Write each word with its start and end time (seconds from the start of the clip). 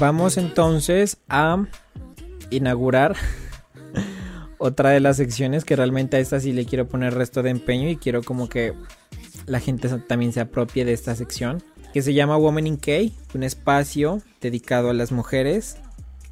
Vamos 0.00 0.36
entonces 0.38 1.18
a 1.28 1.66
inaugurar 2.50 3.16
otra 4.58 4.90
de 4.90 5.00
las 5.00 5.16
secciones 5.16 5.64
que 5.64 5.76
realmente 5.76 6.16
a 6.16 6.20
esta 6.20 6.40
sí 6.40 6.52
le 6.52 6.64
quiero 6.64 6.88
poner 6.88 7.14
resto 7.14 7.42
de 7.42 7.50
empeño 7.50 7.88
y 7.88 7.96
quiero 7.96 8.22
como 8.22 8.48
que 8.48 8.74
la 9.46 9.60
gente 9.60 9.88
también 10.00 10.32
se 10.32 10.40
apropie 10.40 10.84
de 10.84 10.92
esta 10.92 11.14
sección 11.14 11.62
que 11.92 12.02
se 12.02 12.14
llama 12.14 12.36
Woman 12.36 12.66
in 12.66 12.76
K, 12.76 12.92
un 13.34 13.42
espacio 13.42 14.22
dedicado 14.40 14.90
a 14.90 14.94
las 14.94 15.12
mujeres 15.12 15.76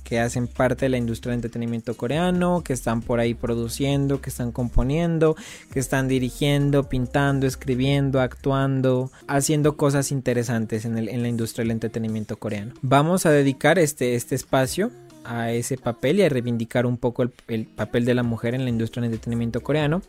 que 0.08 0.20
hacen 0.20 0.46
parte 0.46 0.86
de 0.86 0.88
la 0.88 0.96
industria 0.96 1.32
del 1.32 1.40
entretenimiento 1.40 1.94
coreano, 1.94 2.62
que 2.64 2.72
están 2.72 3.02
por 3.02 3.20
ahí 3.20 3.34
produciendo, 3.34 4.22
que 4.22 4.30
están 4.30 4.52
componiendo, 4.52 5.36
que 5.70 5.80
están 5.80 6.08
dirigiendo, 6.08 6.88
pintando, 6.88 7.46
escribiendo, 7.46 8.22
actuando, 8.22 9.10
haciendo 9.26 9.76
cosas 9.76 10.10
interesantes 10.10 10.86
en, 10.86 10.94
la 10.94 11.28
industria 11.28 11.64
del 11.64 11.72
entretenimiento 11.72 12.38
coreano. 12.38 12.72
Vamos 12.80 13.26
a 13.26 13.30
dedicar 13.30 13.78
este, 13.78 14.14
este 14.14 14.34
espacio 14.34 14.90
a 15.24 15.52
ese 15.52 15.76
papel 15.76 16.20
y 16.20 16.22
a 16.22 16.30
reivindicar 16.30 16.86
un 16.86 16.96
poco 16.96 17.22
el, 17.22 17.30
el 17.46 17.66
papel 17.66 18.06
de 18.06 18.14
la 18.14 18.22
mujer 18.22 18.54
en 18.54 18.64
la 18.64 18.70
industria 18.70 19.02
del 19.02 19.12
entretenimiento 19.12 19.60
coreano. 19.60 20.00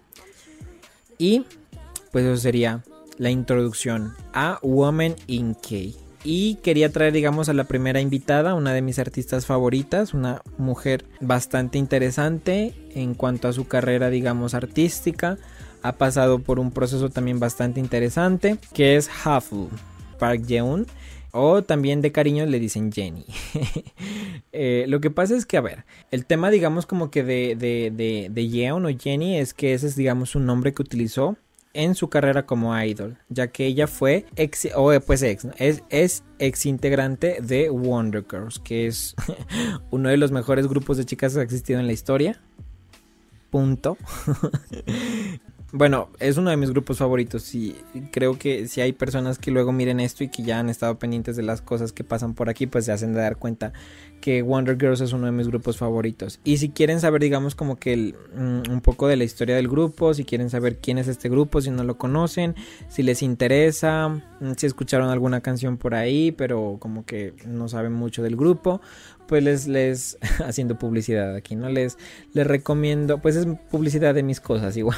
Y 1.17 1.43
pues 2.13 2.23
eso 2.23 2.37
sería 2.37 2.85
la 3.17 3.31
introducción 3.31 4.13
a 4.31 4.59
Woman 4.61 5.17
in 5.27 5.55
K. 5.55 6.08
Y 6.23 6.55
quería 6.55 6.91
traer, 6.91 7.13
digamos, 7.13 7.47
a 7.47 7.53
la 7.53 7.63
primera 7.63 8.01
invitada, 8.01 8.53
una 8.53 8.73
de 8.73 8.81
mis 8.81 8.99
artistas 8.99 9.45
favoritas, 9.45 10.13
una 10.13 10.41
mujer 10.57 11.05
bastante 11.21 11.77
interesante 11.77 12.73
en 12.93 13.13
cuanto 13.13 13.47
a 13.47 13.53
su 13.53 13.67
carrera, 13.67 14.09
digamos, 14.09 14.53
artística. 14.53 15.37
Ha 15.81 15.93
pasado 15.93 16.39
por 16.39 16.59
un 16.59 16.71
proceso 16.71 17.09
también 17.09 17.39
bastante 17.39 17.79
interesante, 17.79 18.57
que 18.73 18.97
es 18.97 19.09
Hafu 19.23 19.69
Park 20.19 20.45
Jeon. 20.45 20.87
O 21.31 21.61
también 21.61 22.01
de 22.01 22.11
cariño 22.11 22.45
le 22.47 22.59
dicen 22.59 22.91
Jenny. 22.91 23.25
Eh, 24.51 24.85
lo 24.87 24.99
que 24.99 25.11
pasa 25.11 25.37
es 25.37 25.45
que, 25.45 25.57
a 25.57 25.61
ver, 25.61 25.85
el 26.09 26.25
tema, 26.25 26.49
digamos, 26.49 26.87
como 26.87 27.11
que 27.11 27.23
de, 27.23 27.55
de, 27.55 27.93
de, 27.95 28.29
de 28.31 28.47
Yeon 28.47 28.83
o 28.83 28.89
Jenny 28.89 29.37
es 29.37 29.53
que 29.53 29.75
ese 29.75 29.85
es, 29.85 29.95
digamos, 29.95 30.33
un 30.33 30.47
nombre 30.47 30.73
que 30.73 30.81
utilizó 30.81 31.37
en 31.79 31.95
su 31.95 32.09
carrera 32.09 32.45
como 32.45 32.77
idol, 32.77 33.17
ya 33.29 33.47
que 33.47 33.65
ella 33.65 33.87
fue 33.87 34.25
ex, 34.35 34.67
o 34.75 34.91
pues 34.99 35.21
ex, 35.23 35.47
es, 35.57 35.81
es 35.89 36.23
ex 36.37 36.65
integrante 36.65 37.37
de 37.41 37.69
Wonder 37.69 38.25
Girls, 38.29 38.59
que 38.59 38.85
es 38.85 39.15
uno 39.89 40.09
de 40.09 40.17
los 40.17 40.31
mejores 40.31 40.67
grupos 40.67 40.97
de 40.97 41.05
chicas 41.05 41.33
que 41.33 41.39
ha 41.39 41.43
existido 41.43 41.79
en 41.79 41.87
la 41.87 41.93
historia. 41.93 42.41
Punto. 43.49 43.97
Bueno, 45.71 46.09
es 46.19 46.37
uno 46.37 46.49
de 46.49 46.57
mis 46.57 46.71
grupos 46.71 46.97
favoritos 46.97 47.53
y 47.53 47.75
creo 48.11 48.39
que 48.39 48.67
si 48.67 48.81
hay 48.81 48.91
personas 48.91 49.37
que 49.37 49.51
luego 49.51 49.71
miren 49.71 49.99
esto 49.99 50.23
y 50.23 50.27
que 50.27 50.41
ya 50.41 50.57
han 50.57 50.67
estado 50.67 50.97
pendientes 50.97 51.35
de 51.35 51.43
las 51.43 51.61
cosas 51.61 51.91
que 51.91 52.03
pasan 52.03 52.33
por 52.33 52.49
aquí, 52.49 52.65
pues 52.65 52.85
se 52.85 52.91
hacen 52.91 53.13
de 53.13 53.21
dar 53.21 53.37
cuenta 53.37 53.71
que 54.19 54.41
Wonder 54.41 54.77
Girls 54.79 55.01
es 55.01 55.13
uno 55.13 55.25
de 55.25 55.31
mis 55.31 55.47
grupos 55.47 55.77
favoritos. 55.77 56.39
Y 56.43 56.57
si 56.57 56.69
quieren 56.69 56.99
saber, 56.99 57.21
digamos, 57.21 57.55
como 57.55 57.77
que 57.77 58.13
mm, 58.35 58.71
un 58.71 58.81
poco 58.81 59.07
de 59.07 59.15
la 59.15 59.23
historia 59.23 59.55
del 59.55 59.67
grupo, 59.67 60.13
si 60.13 60.25
quieren 60.25 60.49
saber 60.49 60.77
quién 60.77 60.97
es 60.97 61.07
este 61.07 61.29
grupo, 61.29 61.61
si 61.61 61.71
no 61.71 61.83
lo 61.83 61.97
conocen, 61.97 62.55
si 62.89 63.03
les 63.03 63.21
interesa, 63.21 64.09
mm, 64.09 64.53
si 64.57 64.65
escucharon 64.65 65.09
alguna 65.09 65.41
canción 65.41 65.77
por 65.77 65.95
ahí, 65.95 66.31
pero 66.31 66.77
como 66.79 67.05
que 67.05 67.33
no 67.45 67.67
saben 67.67 67.93
mucho 67.93 68.23
del 68.23 68.35
grupo, 68.35 68.81
pues 69.27 69.43
les, 69.43 69.67
les, 69.67 70.17
haciendo 70.45 70.77
publicidad 70.77 71.35
aquí, 71.35 71.55
¿no? 71.55 71.69
Les, 71.69 71.97
les 72.33 72.47
recomiendo, 72.47 73.19
pues 73.19 73.35
es 73.35 73.47
publicidad 73.71 74.13
de 74.13 74.23
mis 74.23 74.39
cosas 74.39 74.75
igual. 74.77 74.97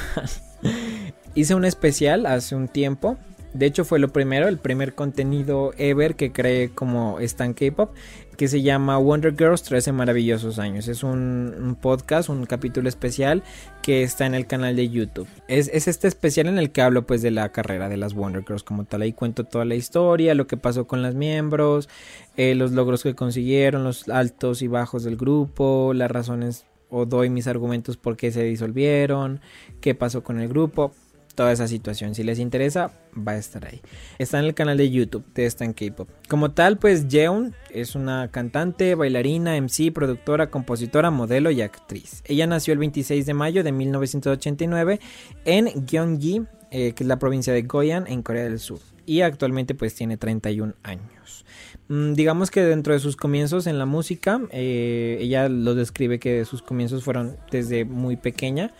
Hice 1.34 1.54
un 1.54 1.64
especial 1.64 2.26
hace 2.26 2.54
un 2.54 2.68
tiempo 2.68 3.16
de 3.54 3.66
hecho 3.66 3.84
fue 3.84 3.98
lo 3.98 4.08
primero, 4.08 4.48
el 4.48 4.58
primer 4.58 4.94
contenido 4.94 5.72
ever 5.76 6.14
que 6.14 6.32
creé 6.32 6.70
como 6.70 7.20
Stan 7.20 7.52
K-Pop, 7.52 7.94
que 8.36 8.48
se 8.48 8.62
llama 8.62 8.98
Wonder 8.98 9.34
Girls 9.36 9.62
13 9.62 9.92
maravillosos 9.92 10.58
años. 10.58 10.88
Es 10.88 11.02
un, 11.02 11.76
podcast, 11.80 12.28
un 12.28 12.46
capítulo 12.46 12.88
especial 12.88 13.42
que 13.82 14.02
está 14.02 14.26
en 14.26 14.34
el 14.34 14.46
canal 14.46 14.76
de 14.76 14.88
YouTube. 14.88 15.28
Es, 15.48 15.68
este 15.68 16.08
especial 16.08 16.46
en 16.46 16.58
el 16.58 16.70
que 16.70 16.82
hablo 16.82 17.06
pues 17.06 17.22
de 17.22 17.30
la 17.30 17.50
carrera 17.50 17.88
de 17.88 17.96
las 17.96 18.14
Wonder 18.14 18.44
Girls 18.46 18.62
como 18.62 18.84
tal. 18.84 19.02
Ahí 19.02 19.12
cuento 19.12 19.44
toda 19.44 19.64
la 19.64 19.74
historia, 19.74 20.34
lo 20.34 20.46
que 20.46 20.56
pasó 20.56 20.86
con 20.86 21.02
las 21.02 21.14
miembros, 21.14 21.88
eh, 22.36 22.54
los 22.54 22.72
logros 22.72 23.02
que 23.02 23.14
consiguieron, 23.14 23.84
los 23.84 24.08
altos 24.08 24.62
y 24.62 24.68
bajos 24.68 25.04
del 25.04 25.16
grupo, 25.16 25.92
las 25.94 26.10
razones 26.10 26.66
o 26.88 27.06
doy 27.06 27.30
mis 27.30 27.46
argumentos 27.46 27.96
por 27.96 28.16
qué 28.16 28.32
se 28.32 28.42
disolvieron, 28.44 29.40
qué 29.80 29.94
pasó 29.94 30.22
con 30.22 30.40
el 30.40 30.48
grupo 30.48 30.92
toda 31.34 31.52
esa 31.52 31.68
situación. 31.68 32.14
Si 32.14 32.22
les 32.22 32.38
interesa, 32.38 32.92
va 33.16 33.32
a 33.32 33.38
estar 33.38 33.66
ahí. 33.66 33.80
Está 34.18 34.38
en 34.38 34.46
el 34.46 34.54
canal 34.54 34.76
de 34.76 34.90
YouTube 34.90 35.24
de 35.34 35.46
Stan 35.46 35.72
K-Pop. 35.72 36.08
Como 36.28 36.52
tal, 36.52 36.78
pues 36.78 37.06
Jeon 37.08 37.54
es 37.70 37.94
una 37.94 38.30
cantante, 38.30 38.94
bailarina, 38.94 39.56
MC, 39.60 39.92
productora, 39.92 40.50
compositora, 40.50 41.10
modelo 41.10 41.50
y 41.50 41.62
actriz. 41.62 42.22
Ella 42.26 42.46
nació 42.46 42.72
el 42.72 42.78
26 42.78 43.26
de 43.26 43.34
mayo 43.34 43.64
de 43.64 43.72
1989 43.72 45.00
en 45.44 45.86
Gyeonggi, 45.86 46.42
eh, 46.70 46.92
que 46.92 47.04
es 47.04 47.08
la 47.08 47.18
provincia 47.18 47.52
de 47.52 47.62
Goyan, 47.62 48.06
en 48.06 48.22
Corea 48.22 48.44
del 48.44 48.58
Sur. 48.58 48.80
Y 49.04 49.22
actualmente 49.22 49.74
pues 49.74 49.94
tiene 49.94 50.16
31 50.16 50.74
años. 50.82 51.44
Mm, 51.88 52.14
digamos 52.14 52.50
que 52.50 52.62
dentro 52.62 52.94
de 52.94 53.00
sus 53.00 53.16
comienzos 53.16 53.66
en 53.66 53.78
la 53.78 53.86
música, 53.86 54.40
eh, 54.50 55.18
ella 55.20 55.48
lo 55.48 55.74
describe 55.74 56.18
que 56.18 56.44
sus 56.44 56.62
comienzos 56.62 57.04
fueron 57.04 57.36
desde 57.50 57.84
muy 57.84 58.16
pequeña 58.16 58.72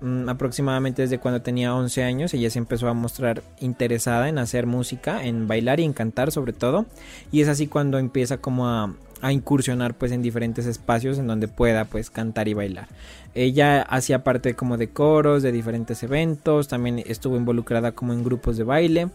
Mm, 0.00 0.28
aproximadamente 0.30 1.02
desde 1.02 1.18
cuando 1.18 1.42
tenía 1.42 1.74
11 1.74 2.02
años, 2.02 2.32
ella 2.32 2.50
se 2.50 2.58
empezó 2.58 2.88
a 2.88 2.94
mostrar 2.94 3.42
interesada 3.60 4.28
en 4.28 4.38
hacer 4.38 4.66
música, 4.66 5.24
en 5.24 5.46
bailar 5.46 5.80
y 5.80 5.84
en 5.84 5.92
cantar 5.92 6.32
sobre 6.32 6.52
todo. 6.52 6.86
Y 7.30 7.42
es 7.42 7.48
así 7.48 7.66
cuando 7.66 7.98
empieza 7.98 8.38
como 8.38 8.68
a, 8.68 8.94
incursionar 9.30 9.92
pues 9.92 10.12
en 10.12 10.22
diferentes 10.22 10.64
espacios 10.64 11.18
en 11.18 11.26
donde 11.26 11.46
pueda 11.46 11.84
pues 11.84 12.08
cantar 12.08 12.48
y 12.48 12.54
bailar. 12.54 12.88
Ella 13.34 13.82
hacía 13.82 14.24
parte 14.24 14.54
como 14.54 14.78
de 14.78 14.88
coros, 14.88 15.42
de 15.42 15.52
diferentes 15.52 16.02
eventos, 16.02 16.68
también 16.68 17.02
estuvo 17.04 17.36
involucrada 17.36 17.92
como 17.92 18.14
en 18.14 18.24
grupos 18.24 18.56
de 18.56 18.64
baile 18.64 19.10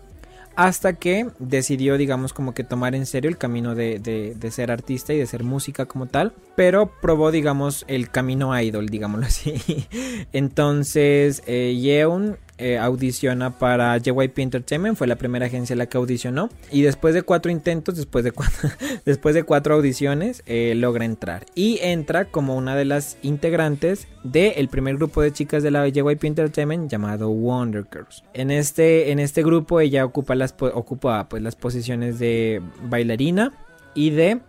hasta 0.55 0.93
que 0.93 1.27
decidió, 1.39 1.97
digamos, 1.97 2.33
como 2.33 2.53
que 2.53 2.63
tomar 2.63 2.95
en 2.95 3.05
serio 3.05 3.29
el 3.29 3.37
camino 3.37 3.75
de, 3.75 3.99
de, 3.99 4.51
ser 4.51 4.71
artista 4.71 5.13
y 5.13 5.17
de 5.17 5.25
ser 5.25 5.43
música 5.43 5.85
como 5.85 6.05
tal, 6.05 6.33
pero 6.55 6.91
probó, 7.01 7.31
digamos, 7.31 7.83
el 7.87 8.09
camino 8.09 8.59
idol, 8.59 8.87
digámoslo 8.87 9.25
así. 9.25 9.87
Entonces, 10.33 11.43
eh, 11.45 11.77
Yeon 11.79 12.37
eh, 12.57 12.77
audiciona 12.77 13.57
para 13.57 13.97
JYP 13.97 14.39
Entertainment, 14.39 14.97
fue 14.97 15.07
la 15.07 15.17
primera 15.17 15.47
agencia 15.47 15.73
en 15.73 15.79
la 15.79 15.87
que 15.87 15.97
audicionó 15.97 16.49
y 16.71 16.83
después 16.83 17.13
de 17.13 17.21
cuatro 17.21 17.51
intentos, 17.51 17.97
después 17.97 18.23
de 18.23 18.31
cuatro, 18.31 18.69
después 19.05 19.35
de 19.35 19.43
cuatro 19.43 19.75
audiciones, 19.75 20.43
eh, 20.45 20.73
logra 20.75 21.05
entrar 21.05 21.45
y 21.53 21.79
entra 21.81 22.25
como 22.25 22.55
una 22.55 22.75
de 22.75 22.85
las 22.85 23.17
integrantes 23.21 24.07
del 24.23 24.67
primer 24.69 24.95
grupo 24.95 25.21
de 25.21 25.33
chicas 25.33 25.63
de 25.63 25.71
la 25.71 25.87
JYP 25.87 26.23
Entertainment 26.23 26.89
llamado 26.89 27.29
Wonder 27.29 27.85
Girls. 27.91 28.23
En 28.33 28.51
este, 28.51 29.11
en 29.11 29.19
este 29.19 29.43
grupo 29.43 29.79
ella 29.79 30.05
ocupa 30.05 30.35
las, 30.35 30.55
ocupa, 30.59 31.27
pues, 31.29 31.43
las 31.43 31.55
posiciones 31.55 32.19
de 32.19 32.61
bailarina 32.83 33.53
y 33.93 34.11
de 34.11 34.39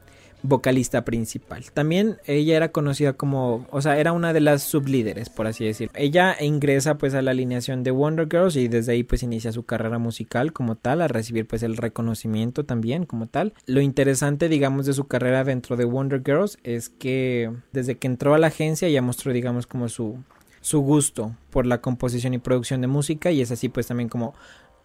vocalista 0.48 1.04
principal. 1.04 1.64
También 1.72 2.18
ella 2.26 2.56
era 2.56 2.72
conocida 2.72 3.14
como, 3.14 3.66
o 3.70 3.82
sea, 3.82 3.98
era 3.98 4.12
una 4.12 4.32
de 4.32 4.40
las 4.40 4.62
sublíderes, 4.62 5.28
por 5.28 5.46
así 5.46 5.64
decirlo. 5.64 5.92
Ella 5.96 6.36
ingresa 6.40 6.98
pues 6.98 7.14
a 7.14 7.22
la 7.22 7.32
alineación 7.32 7.82
de 7.82 7.90
Wonder 7.90 8.28
Girls 8.30 8.56
y 8.56 8.68
desde 8.68 8.92
ahí 8.92 9.02
pues 9.02 9.22
inicia 9.22 9.52
su 9.52 9.64
carrera 9.64 9.98
musical 9.98 10.52
como 10.52 10.76
tal, 10.76 11.02
a 11.02 11.08
recibir 11.08 11.46
pues 11.46 11.62
el 11.62 11.76
reconocimiento 11.76 12.64
también 12.64 13.06
como 13.06 13.26
tal. 13.26 13.54
Lo 13.66 13.80
interesante 13.80 14.48
digamos 14.48 14.86
de 14.86 14.92
su 14.92 15.06
carrera 15.06 15.44
dentro 15.44 15.76
de 15.76 15.84
Wonder 15.84 16.22
Girls 16.24 16.58
es 16.64 16.88
que 16.88 17.52
desde 17.72 17.96
que 17.96 18.06
entró 18.06 18.34
a 18.34 18.38
la 18.38 18.48
agencia 18.48 18.88
ya 18.88 19.02
mostró 19.02 19.32
digamos 19.32 19.66
como 19.66 19.88
su 19.88 20.18
su 20.66 20.80
gusto 20.80 21.32
por 21.50 21.64
la 21.64 21.80
composición 21.80 22.34
y 22.34 22.38
producción 22.38 22.80
de 22.80 22.88
música 22.88 23.30
y 23.30 23.40
es 23.40 23.52
así 23.52 23.68
pues 23.68 23.86
también 23.86 24.08
como 24.08 24.34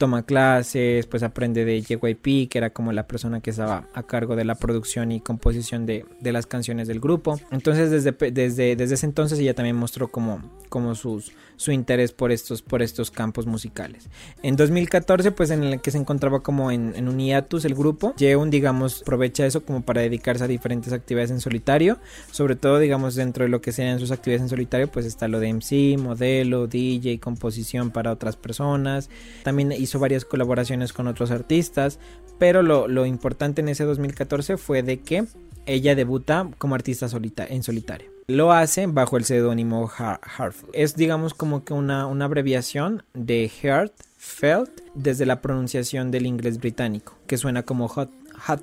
toma 0.02 0.24
clases, 0.24 1.06
pues 1.06 1.22
aprende 1.22 1.64
de 1.64 1.80
JYP, 1.80 2.50
que 2.50 2.58
era 2.58 2.72
como 2.72 2.92
la 2.92 3.06
persona 3.06 3.40
que 3.40 3.52
estaba 3.52 3.88
a 3.94 4.02
cargo 4.02 4.36
de 4.36 4.46
la 4.46 4.56
producción 4.56 5.12
y 5.12 5.20
composición 5.22 5.86
de, 5.86 6.06
de 6.20 6.32
las 6.32 6.48
canciones 6.48 6.88
del 6.88 7.00
grupo. 7.00 7.40
Entonces 7.52 7.92
desde, 7.92 8.12
desde, 8.32 8.76
desde 8.76 8.96
ese 8.96 9.06
entonces 9.06 9.38
ella 9.38 9.54
también 9.54 9.76
mostró 9.76 10.08
como, 10.08 10.42
como 10.70 10.96
sus, 10.96 11.34
su 11.62 11.72
interés 11.72 12.12
por 12.12 12.32
estos, 12.32 12.64
por 12.64 12.82
estos 12.82 13.12
campos 13.12 13.46
musicales. 13.46 14.10
En 14.42 14.56
2014, 14.56 15.32
pues 15.32 15.52
en 15.52 15.64
el 15.64 15.80
que 15.80 15.92
se 15.92 16.00
encontraba 16.00 16.42
como 16.42 16.72
en, 16.72 16.94
en 16.96 17.08
un 17.08 17.20
hiatus 17.20 17.66
el 17.66 17.76
grupo, 17.76 18.16
Jeon, 18.18 18.50
digamos, 18.50 19.04
aprovecha 19.04 19.46
eso 19.46 19.64
como 19.64 19.84
para 19.84 20.02
dedicarse 20.02 20.44
a 20.44 20.48
diferentes 20.48 20.92
actividades 20.92 21.30
en 21.30 21.40
solitario, 21.40 22.00
sobre 22.32 22.56
todo, 22.56 22.80
digamos, 22.80 23.14
dentro 23.14 23.44
de 23.44 23.50
lo 23.50 23.62
que 23.62 23.72
serían 23.72 24.00
sus 24.00 24.10
actividades 24.10 24.42
en 24.42 24.50
solitario, 24.50 24.88
pues 24.88 25.06
está 25.06 25.28
lo 25.28 25.40
de 25.40 25.54
MC, 25.54 26.00
modelo, 26.00 26.66
DJ, 26.66 27.20
composición 27.20 27.92
para 27.92 28.12
otras 28.12 28.38
personas. 28.38 29.12
También 29.44 29.72
hizo 29.72 30.00
varias 30.00 30.26
colaboraciones 30.26 30.94
con 30.94 31.06
otros 31.06 31.30
artistas, 31.30 32.00
pero 32.40 32.64
lo, 32.64 32.88
lo 32.88 33.06
importante 33.06 33.62
en 33.62 33.70
ese 33.70 33.84
2014 33.84 34.58
fue 34.58 34.82
de 34.82 35.02
que 35.02 35.26
ella 35.68 35.94
debuta 35.94 36.50
como 36.58 36.74
artista 36.74 37.08
solita 37.08 37.46
en 37.46 37.62
solitario. 37.62 38.10
Lo 38.32 38.54
hace 38.54 38.88
bajo 38.88 39.18
el 39.18 39.26
seudónimo 39.26 39.90
Heart. 39.90 40.56
Es 40.72 40.96
digamos 40.96 41.34
como 41.34 41.66
que 41.66 41.74
una, 41.74 42.06
una 42.06 42.24
abreviación 42.24 43.04
de 43.14 43.50
Heart 43.50 43.92
felt 44.18 44.70
desde 44.96 45.26
la 45.26 45.42
pronunciación 45.42 46.12
del 46.12 46.26
inglés 46.26 46.58
británico, 46.58 47.18
que 47.28 47.38
suena 47.38 47.64
como 47.64 47.90
hot, 47.90 48.10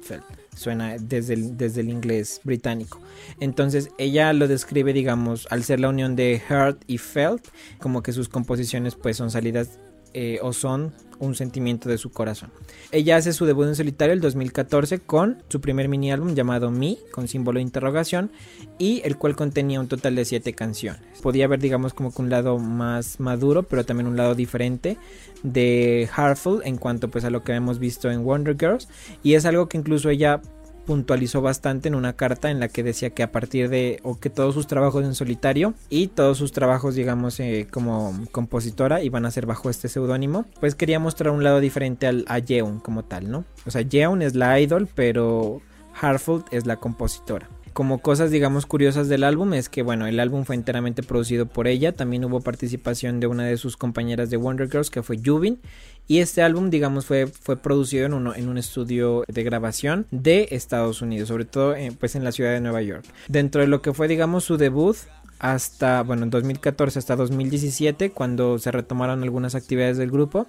felt 0.00 0.24
suena 0.56 0.96
desde 0.98 1.34
el, 1.34 1.58
desde 1.58 1.82
el 1.82 1.90
inglés 1.90 2.40
británico. 2.44 2.98
Entonces 3.40 3.90
ella 3.98 4.32
lo 4.32 4.48
describe, 4.48 4.94
digamos, 4.94 5.46
al 5.50 5.62
ser 5.64 5.80
la 5.80 5.90
unión 5.90 6.16
de 6.16 6.40
heart 6.48 6.82
y 6.86 6.96
felt, 6.96 7.46
como 7.78 8.02
que 8.02 8.14
sus 8.14 8.30
composiciones 8.30 8.94
pues 8.94 9.18
son 9.18 9.30
salidas 9.30 9.78
eh, 10.14 10.38
o 10.42 10.52
son 10.52 10.92
un 11.18 11.34
sentimiento 11.34 11.88
de 11.88 11.98
su 11.98 12.10
corazón. 12.10 12.50
Ella 12.92 13.16
hace 13.16 13.32
su 13.32 13.44
debut 13.44 13.66
en 13.66 13.74
solitario 13.74 14.12
el 14.12 14.20
2014 14.20 15.00
con 15.00 15.42
su 15.48 15.60
primer 15.60 15.88
mini 15.88 16.12
álbum 16.12 16.34
llamado 16.34 16.70
Me, 16.70 16.96
con 17.10 17.28
símbolo 17.28 17.58
de 17.58 17.62
interrogación, 17.62 18.30
y 18.78 19.02
el 19.04 19.16
cual 19.16 19.36
contenía 19.36 19.80
un 19.80 19.88
total 19.88 20.14
de 20.14 20.24
7 20.24 20.52
canciones. 20.52 21.02
Podía 21.20 21.46
haber, 21.46 21.60
digamos, 21.60 21.94
como 21.94 22.12
que 22.12 22.22
un 22.22 22.30
lado 22.30 22.58
más 22.58 23.20
maduro, 23.20 23.64
pero 23.64 23.84
también 23.84 24.06
un 24.06 24.16
lado 24.16 24.34
diferente 24.34 24.96
de 25.42 26.08
Heartful 26.16 26.62
en 26.64 26.76
cuanto 26.76 27.08
pues 27.08 27.24
a 27.24 27.30
lo 27.30 27.42
que 27.42 27.52
hemos 27.52 27.78
visto 27.78 28.10
en 28.10 28.24
Wonder 28.24 28.56
Girls, 28.58 28.88
y 29.22 29.34
es 29.34 29.44
algo 29.44 29.68
que 29.68 29.78
incluso 29.78 30.10
ella 30.10 30.40
puntualizó 30.88 31.42
bastante 31.42 31.88
en 31.88 31.94
una 31.94 32.14
carta 32.14 32.50
en 32.50 32.60
la 32.60 32.68
que 32.68 32.82
decía 32.82 33.10
que 33.10 33.22
a 33.22 33.30
partir 33.30 33.68
de 33.68 34.00
o 34.04 34.18
que 34.18 34.30
todos 34.30 34.54
sus 34.54 34.66
trabajos 34.66 35.04
en 35.04 35.14
solitario 35.14 35.74
y 35.90 36.06
todos 36.06 36.38
sus 36.38 36.52
trabajos 36.52 36.94
digamos 36.94 37.38
eh, 37.40 37.66
como 37.70 38.18
compositora 38.32 39.02
iban 39.02 39.26
a 39.26 39.30
ser 39.30 39.44
bajo 39.44 39.68
este 39.68 39.90
seudónimo 39.90 40.46
pues 40.60 40.74
quería 40.74 40.98
mostrar 40.98 41.34
un 41.34 41.44
lado 41.44 41.60
diferente 41.60 42.06
al, 42.06 42.24
a 42.26 42.38
Yeon 42.38 42.80
como 42.80 43.04
tal 43.04 43.30
no 43.30 43.44
o 43.66 43.70
sea 43.70 43.82
Yeon 43.82 44.22
es 44.22 44.34
la 44.34 44.58
idol 44.60 44.88
pero 44.94 45.60
Hartford 46.00 46.44
es 46.52 46.64
la 46.64 46.76
compositora 46.76 47.50
como 47.78 47.98
cosas 47.98 48.32
digamos 48.32 48.66
curiosas 48.66 49.08
del 49.08 49.22
álbum 49.22 49.54
es 49.54 49.68
que 49.68 49.84
bueno 49.84 50.08
el 50.08 50.18
álbum 50.18 50.44
fue 50.44 50.56
enteramente 50.56 51.04
producido 51.04 51.46
por 51.46 51.68
ella. 51.68 51.92
También 51.92 52.24
hubo 52.24 52.40
participación 52.40 53.20
de 53.20 53.28
una 53.28 53.44
de 53.44 53.56
sus 53.56 53.76
compañeras 53.76 54.30
de 54.30 54.36
Wonder 54.36 54.68
Girls 54.68 54.90
que 54.90 55.04
fue 55.04 55.20
Jubin 55.24 55.60
y 56.08 56.18
este 56.18 56.42
álbum 56.42 56.70
digamos 56.70 57.06
fue, 57.06 57.28
fue 57.28 57.56
producido 57.56 58.04
en, 58.04 58.14
uno, 58.14 58.34
en 58.34 58.48
un 58.48 58.58
estudio 58.58 59.22
de 59.28 59.44
grabación 59.44 60.08
de 60.10 60.48
Estados 60.50 61.02
Unidos 61.02 61.28
sobre 61.28 61.44
todo 61.44 61.76
eh, 61.76 61.92
pues 61.96 62.16
en 62.16 62.24
la 62.24 62.32
ciudad 62.32 62.52
de 62.52 62.60
Nueva 62.60 62.82
York. 62.82 63.04
Dentro 63.28 63.60
de 63.60 63.68
lo 63.68 63.80
que 63.80 63.94
fue 63.94 64.08
digamos 64.08 64.42
su 64.42 64.56
debut 64.56 64.96
hasta, 65.38 66.02
bueno, 66.02 66.24
en 66.24 66.30
2014 66.30 66.98
hasta 66.98 67.16
2017, 67.16 68.10
cuando 68.10 68.58
se 68.58 68.70
retomaron 68.70 69.22
algunas 69.22 69.54
actividades 69.54 69.96
del 69.96 70.10
grupo. 70.10 70.46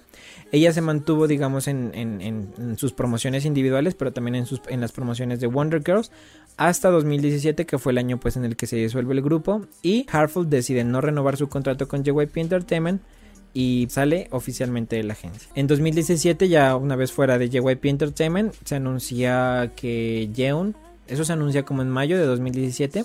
Ella 0.52 0.72
se 0.72 0.80
mantuvo, 0.80 1.26
digamos, 1.26 1.68
en, 1.68 2.76
sus 2.76 2.92
promociones 2.92 3.44
individuales, 3.44 3.94
pero 3.94 4.12
también 4.12 4.34
en, 4.34 4.46
sus, 4.46 4.60
en 4.68 4.80
las 4.80 4.92
promociones 4.92 5.40
de 5.40 5.46
Wonder 5.46 5.82
Girls, 5.84 6.10
hasta 6.56 6.90
2017, 6.90 7.66
que 7.66 7.78
fue 7.78 7.92
el 7.92 7.98
año 7.98 8.18
pues 8.18 8.36
en 8.36 8.44
el 8.44 8.56
que 8.56 8.66
se 8.66 8.76
disuelve 8.76 9.14
el 9.14 9.22
grupo. 9.22 9.66
Y 9.82 10.06
Hartford 10.10 10.48
decide 10.48 10.84
no 10.84 11.00
renovar 11.00 11.36
su 11.36 11.48
contrato 11.48 11.86
con 11.88 12.04
JYP 12.04 12.36
Entertainment 12.38 13.02
y 13.52 13.86
sale 13.90 14.28
oficialmente 14.30 14.96
de 14.96 15.04
la 15.04 15.14
agencia. 15.14 15.48
En 15.54 15.66
2017, 15.66 16.48
ya 16.48 16.76
una 16.76 16.96
vez 16.96 17.12
fuera 17.12 17.38
de 17.38 17.48
JYP 17.48 17.86
Entertainment, 17.86 18.54
se 18.64 18.76
anuncia 18.76 19.72
que 19.76 20.30
Jeon 20.34 20.76
eso 21.10 21.24
se 21.24 21.32
anuncia 21.32 21.64
como 21.64 21.82
en 21.82 21.90
mayo 21.90 22.16
de 22.16 22.24
2017. 22.24 23.04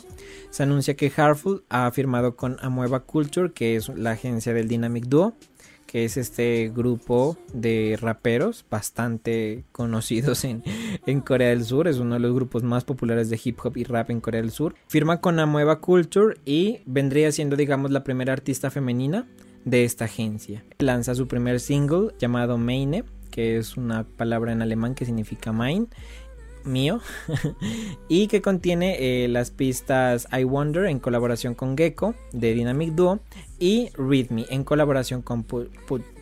Se 0.51 0.63
anuncia 0.63 0.95
que 0.95 1.11
Hartful 1.15 1.63
ha 1.69 1.89
firmado 1.91 2.35
con 2.35 2.57
Amueva 2.61 3.01
Culture, 3.01 3.51
que 3.51 3.75
es 3.75 3.89
la 3.89 4.11
agencia 4.11 4.53
del 4.53 4.67
Dynamic 4.67 5.05
Duo, 5.05 5.33
que 5.87 6.05
es 6.05 6.15
este 6.15 6.71
grupo 6.73 7.37
de 7.53 7.97
raperos 7.99 8.65
bastante 8.69 9.63
conocidos 9.71 10.43
en, 10.45 10.63
en, 11.05 11.21
Corea 11.21 11.49
del 11.49 11.65
Sur. 11.65 11.87
Es 11.87 11.97
uno 11.97 12.13
de 12.15 12.19
los 12.19 12.33
grupos 12.33 12.63
más 12.63 12.83
populares 12.83 13.29
de 13.29 13.39
hip 13.43 13.59
hop 13.63 13.75
y 13.77 13.83
rap 13.83 14.11
en 14.11 14.21
Corea 14.21 14.41
del 14.41 14.51
Sur. 14.51 14.75
Firma 14.87 15.19
con 15.19 15.39
Amueva 15.39 15.79
Culture 15.79 16.37
y 16.45 16.81
vendría 16.85 17.31
siendo, 17.31 17.55
digamos, 17.55 17.91
la 17.91 18.03
primera 18.03 18.33
artista 18.33 18.69
femenina 18.69 19.27
de 19.63 19.83
esta 19.83 20.05
agencia. 20.05 20.63
Lanza 20.77 21.15
su 21.15 21.27
primer 21.27 21.59
single 21.59 22.09
llamado 22.19 22.57
Meine, 22.57 23.03
que 23.31 23.57
es 23.57 23.77
una 23.77 24.03
palabra 24.03 24.51
en 24.51 24.61
alemán 24.61 24.95
que 24.95 25.05
significa 25.05 25.51
mine 25.51 25.87
mío 26.65 26.99
y 28.07 28.27
que 28.27 28.41
contiene 28.41 28.97
eh, 28.99 29.27
las 29.27 29.51
pistas 29.51 30.27
I 30.31 30.43
Wonder 30.43 30.85
en 30.85 30.99
colaboración 30.99 31.55
con 31.55 31.77
Gecko 31.77 32.15
de 32.31 32.53
Dynamic 32.53 32.93
Duo 32.93 33.19
y 33.59 33.89
Read 33.97 34.29
Me 34.29 34.45
en 34.49 34.63
colaboración 34.63 35.21
con 35.21 35.45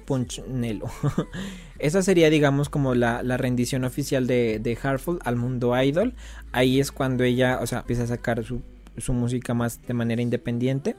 Punchnelo. 0.05 0.87
Esa 1.79 2.01
sería 2.01 2.29
digamos 2.29 2.69
como 2.69 2.95
la, 2.95 3.21
rendición 3.37 3.83
oficial 3.83 4.27
de, 4.27 4.59
de 4.59 4.77
al 5.23 5.35
mundo 5.35 5.81
idol. 5.81 6.13
Ahí 6.51 6.79
es 6.79 6.91
cuando 6.91 7.23
ella, 7.23 7.59
o 7.61 7.67
sea, 7.67 7.79
empieza 7.79 8.03
a 8.03 8.07
sacar 8.07 8.43
su, 8.43 8.61
música 9.09 9.53
más 9.53 9.81
de 9.85 9.93
manera 9.93 10.21
independiente. 10.21 10.95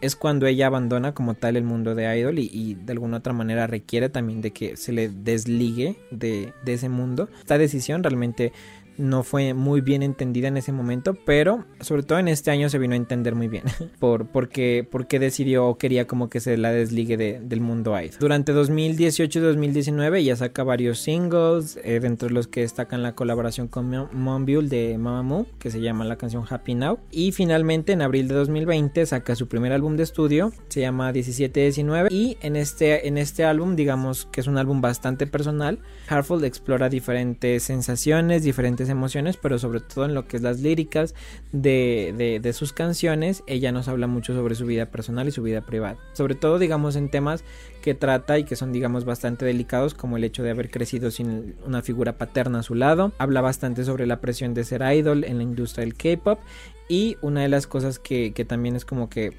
Es 0.00 0.14
cuando 0.14 0.46
ella 0.46 0.66
abandona 0.66 1.14
como 1.14 1.34
tal 1.34 1.56
el 1.56 1.64
mundo 1.64 1.94
de 1.94 2.18
idol 2.18 2.38
y, 2.38 2.74
de 2.74 2.92
alguna 2.92 3.18
otra 3.18 3.32
manera 3.32 3.66
requiere 3.66 4.08
también 4.08 4.40
de 4.40 4.52
que 4.52 4.76
se 4.76 4.92
le 4.92 5.08
desligue 5.08 5.96
de, 6.10 6.52
de 6.64 6.74
ese 6.74 6.88
mundo. 6.88 7.28
Esta 7.38 7.58
decisión 7.58 8.02
realmente 8.02 8.52
no 9.00 9.24
fue 9.24 9.52
muy 9.52 9.80
bien 9.80 10.02
entendida 10.02 10.48
en 10.48 10.56
ese 10.56 10.72
momento, 10.72 11.14
pero 11.26 11.64
sobre 11.80 12.02
todo 12.02 12.18
en 12.18 12.28
este 12.28 12.50
año 12.50 12.68
se 12.68 12.78
vino 12.78 12.94
a 12.94 12.96
entender 12.96 13.34
muy 13.34 13.48
bien 13.48 13.64
por 13.98 14.26
porque, 14.26 14.86
porque 14.88 15.18
decidió 15.18 15.66
o 15.66 15.76
quería 15.76 16.06
como 16.06 16.30
que 16.30 16.40
se 16.40 16.56
la 16.56 16.70
desligue 16.70 17.16
del 17.16 17.60
mundo. 17.60 17.80
Durante 18.18 18.52
2018 18.52 19.38
y 19.38 19.42
2019 19.42 20.22
ya 20.22 20.36
saca 20.36 20.62
varios 20.62 21.00
singles, 21.00 21.78
eh, 21.82 21.98
dentro 22.00 22.28
de 22.28 22.34
los 22.34 22.46
que 22.46 22.60
destacan 22.60 23.02
la 23.02 23.14
colaboración 23.14 23.68
con 23.68 24.08
Monbiul 24.12 24.68
de 24.68 24.96
Mamamoo, 24.98 25.46
que 25.58 25.70
se 25.70 25.80
llama 25.80 26.04
la 26.04 26.16
canción 26.16 26.44
Happy 26.48 26.74
Now, 26.74 26.98
y 27.10 27.32
finalmente 27.32 27.92
en 27.92 28.02
abril 28.02 28.28
de 28.28 28.34
2020 28.34 29.06
saca 29.06 29.34
su 29.34 29.48
primer 29.48 29.72
álbum 29.72 29.96
de 29.96 30.02
estudio, 30.02 30.52
se 30.68 30.80
llama 30.80 31.10
1719, 31.12 32.08
y 32.12 32.36
en 32.42 32.56
este, 32.56 33.08
en 33.08 33.18
este 33.18 33.44
álbum 33.44 33.76
digamos 33.76 34.26
que 34.26 34.40
es 34.40 34.46
un 34.46 34.58
álbum 34.58 34.80
bastante 34.80 35.26
personal, 35.26 35.80
Hartford 36.08 36.44
explora 36.44 36.88
diferentes 36.88 37.62
sensaciones, 37.62 38.42
diferentes 38.42 38.89
emociones, 38.90 39.36
pero 39.36 39.58
sobre 39.58 39.80
todo 39.80 40.04
en 40.04 40.14
lo 40.14 40.26
que 40.26 40.36
es 40.36 40.42
las 40.42 40.60
líricas 40.60 41.14
de, 41.52 42.40
de, 42.42 42.52
sus 42.52 42.72
canciones, 42.72 43.42
ella 43.46 43.72
nos 43.72 43.88
habla 43.88 44.06
mucho 44.06 44.34
sobre 44.34 44.54
su 44.54 44.66
vida 44.66 44.86
personal 44.86 45.28
y 45.28 45.30
su 45.30 45.42
vida 45.42 45.62
privada. 45.62 45.96
Sobre 46.12 46.34
todo, 46.34 46.58
digamos, 46.58 46.96
en 46.96 47.10
temas 47.10 47.44
que 47.82 47.94
trata 47.94 48.38
y 48.38 48.44
que 48.44 48.56
son, 48.56 48.72
digamos, 48.72 49.04
bastante 49.04 49.44
delicados, 49.44 49.94
como 49.94 50.16
el 50.16 50.24
hecho 50.24 50.42
de 50.42 50.50
haber 50.50 50.70
crecido 50.70 51.10
sin 51.10 51.54
una 51.64 51.82
figura 51.82 52.18
paterna 52.18 52.60
a 52.60 52.62
su 52.62 52.74
lado. 52.74 53.12
Habla 53.18 53.40
bastante 53.40 53.84
sobre 53.84 54.06
la 54.06 54.20
presión 54.20 54.54
de 54.54 54.64
ser 54.64 54.82
idol 54.82 55.24
en 55.24 55.38
la 55.38 55.42
industria 55.42 55.84
del 55.84 55.94
K-pop. 55.94 56.40
Y 56.88 57.16
una 57.22 57.42
de 57.42 57.48
las 57.48 57.68
cosas 57.68 58.00
que, 58.00 58.32
que, 58.32 58.44
también 58.44 58.74
es 58.74 58.84
como 58.84 59.08
que 59.08 59.32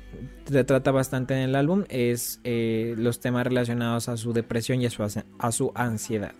se 0.46 0.64
trata 0.64 0.92
bastante 0.92 1.34
en 1.34 1.42
el 1.42 1.56
álbum 1.56 1.84
es 1.90 2.40
eh, 2.46 2.96
los 2.98 3.20
temas 3.20 3.46
relacionados 3.46 4.08
a 4.08 4.16
su 4.16 4.32
depresión 4.32 4.82
y 4.82 4.86
a 4.86 4.90
su, 4.90 5.04
a 5.04 5.52
su 5.52 5.72
ansiedad, 5.76 6.34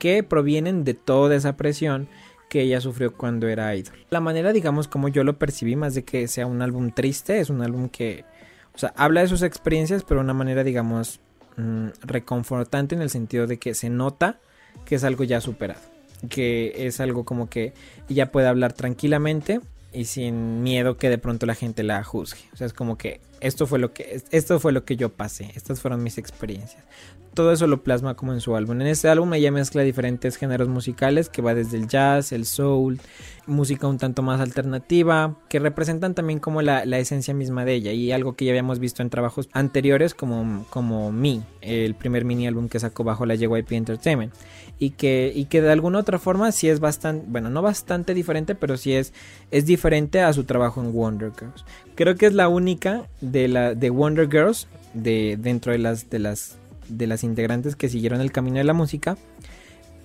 que 0.00 0.24
provienen 0.24 0.82
de 0.82 0.94
toda 0.94 1.36
esa 1.36 1.56
presión 1.56 2.08
que 2.48 2.62
ella 2.62 2.80
sufrió 2.80 3.14
cuando 3.14 3.48
era 3.48 3.74
idol. 3.74 3.94
La 4.10 4.20
manera, 4.20 4.52
digamos, 4.52 4.88
como 4.88 5.08
yo 5.08 5.24
lo 5.24 5.38
percibí, 5.38 5.76
más 5.76 5.94
de 5.94 6.04
que 6.04 6.28
sea 6.28 6.46
un 6.46 6.62
álbum 6.62 6.90
triste, 6.90 7.40
es 7.40 7.50
un 7.50 7.62
álbum 7.62 7.88
que, 7.88 8.24
o 8.74 8.78
sea, 8.78 8.92
habla 8.96 9.20
de 9.20 9.28
sus 9.28 9.42
experiencias, 9.42 10.04
pero 10.04 10.20
de 10.20 10.24
una 10.24 10.34
manera, 10.34 10.64
digamos, 10.64 11.20
mm, 11.56 11.88
reconfortante 12.02 12.94
en 12.94 13.02
el 13.02 13.10
sentido 13.10 13.46
de 13.46 13.58
que 13.58 13.74
se 13.74 13.90
nota 13.90 14.40
que 14.84 14.94
es 14.94 15.04
algo 15.04 15.24
ya 15.24 15.40
superado, 15.40 15.80
que 16.28 16.86
es 16.86 17.00
algo 17.00 17.24
como 17.24 17.48
que 17.48 17.72
ella 18.08 18.32
puede 18.32 18.48
hablar 18.48 18.72
tranquilamente 18.72 19.60
y 19.92 20.04
sin 20.04 20.62
miedo 20.62 20.96
que 20.96 21.08
de 21.08 21.18
pronto 21.18 21.46
la 21.46 21.54
gente 21.54 21.82
la 21.82 22.02
juzgue. 22.04 22.40
O 22.52 22.56
sea, 22.56 22.66
es 22.66 22.72
como 22.72 22.96
que 22.96 23.20
esto 23.40 23.66
fue 23.66 23.78
lo 23.78 23.92
que 23.92 24.22
esto 24.30 24.60
fue 24.60 24.72
lo 24.72 24.84
que 24.84 24.96
yo 24.96 25.10
pasé, 25.10 25.52
estas 25.54 25.80
fueron 25.80 26.02
mis 26.02 26.18
experiencias 26.18 26.82
todo 27.38 27.52
eso 27.52 27.68
lo 27.68 27.84
plasma 27.84 28.16
como 28.16 28.32
en 28.32 28.40
su 28.40 28.56
álbum. 28.56 28.80
En 28.80 28.88
este 28.88 29.08
álbum 29.08 29.32
ella 29.32 29.52
mezcla 29.52 29.82
diferentes 29.82 30.34
géneros 30.34 30.66
musicales 30.66 31.28
que 31.28 31.40
va 31.40 31.54
desde 31.54 31.76
el 31.76 31.86
jazz, 31.86 32.32
el 32.32 32.46
soul, 32.46 32.98
música 33.46 33.86
un 33.86 33.96
tanto 33.96 34.22
más 34.22 34.40
alternativa, 34.40 35.36
que 35.48 35.60
representan 35.60 36.16
también 36.16 36.40
como 36.40 36.62
la, 36.62 36.82
esencia 36.98 37.34
misma 37.34 37.64
de 37.64 37.74
ella 37.74 37.92
y 37.92 38.10
algo 38.10 38.34
que 38.34 38.44
ya 38.44 38.50
habíamos 38.50 38.80
visto 38.80 39.02
en 39.02 39.10
trabajos 39.10 39.48
anteriores 39.52 40.14
como, 40.14 40.66
como 40.70 41.12
Me, 41.12 41.42
el 41.60 41.94
primer 41.94 42.24
mini 42.24 42.48
álbum 42.48 42.68
que 42.68 42.80
sacó 42.80 43.04
bajo 43.04 43.24
la 43.24 43.36
JYP 43.36 43.70
Entertainment 43.70 44.34
y 44.80 44.90
que, 44.90 45.32
y 45.32 45.44
que 45.44 45.62
de 45.62 45.70
alguna 45.70 46.00
otra 46.00 46.18
forma 46.18 46.50
sí 46.50 46.68
es 46.68 46.80
bastante, 46.80 47.24
bueno, 47.28 47.50
no 47.50 47.62
bastante 47.62 48.14
diferente, 48.14 48.56
pero 48.56 48.76
sí 48.76 48.94
es, 48.94 49.12
es 49.52 49.64
diferente 49.64 50.22
a 50.22 50.32
su 50.32 50.42
trabajo 50.42 50.80
en 50.80 50.92
Wonder 50.92 51.30
Girls. 51.38 51.64
Creo 51.94 52.16
que 52.16 52.26
es 52.26 52.34
la 52.34 52.48
única 52.48 53.06
de, 53.20 53.46
la, 53.46 53.76
de 53.76 53.90
Wonder 53.90 54.28
Girls 54.28 54.66
de, 54.92 55.38
dentro 55.40 55.70
de 55.70 55.78
las, 55.78 56.10
de 56.10 56.18
las 56.18 56.57
de 56.88 57.06
las 57.06 57.24
integrantes 57.24 57.76
que 57.76 57.88
siguieron 57.88 58.20
el 58.20 58.32
camino 58.32 58.58
de 58.58 58.64
la 58.64 58.72
música 58.72 59.16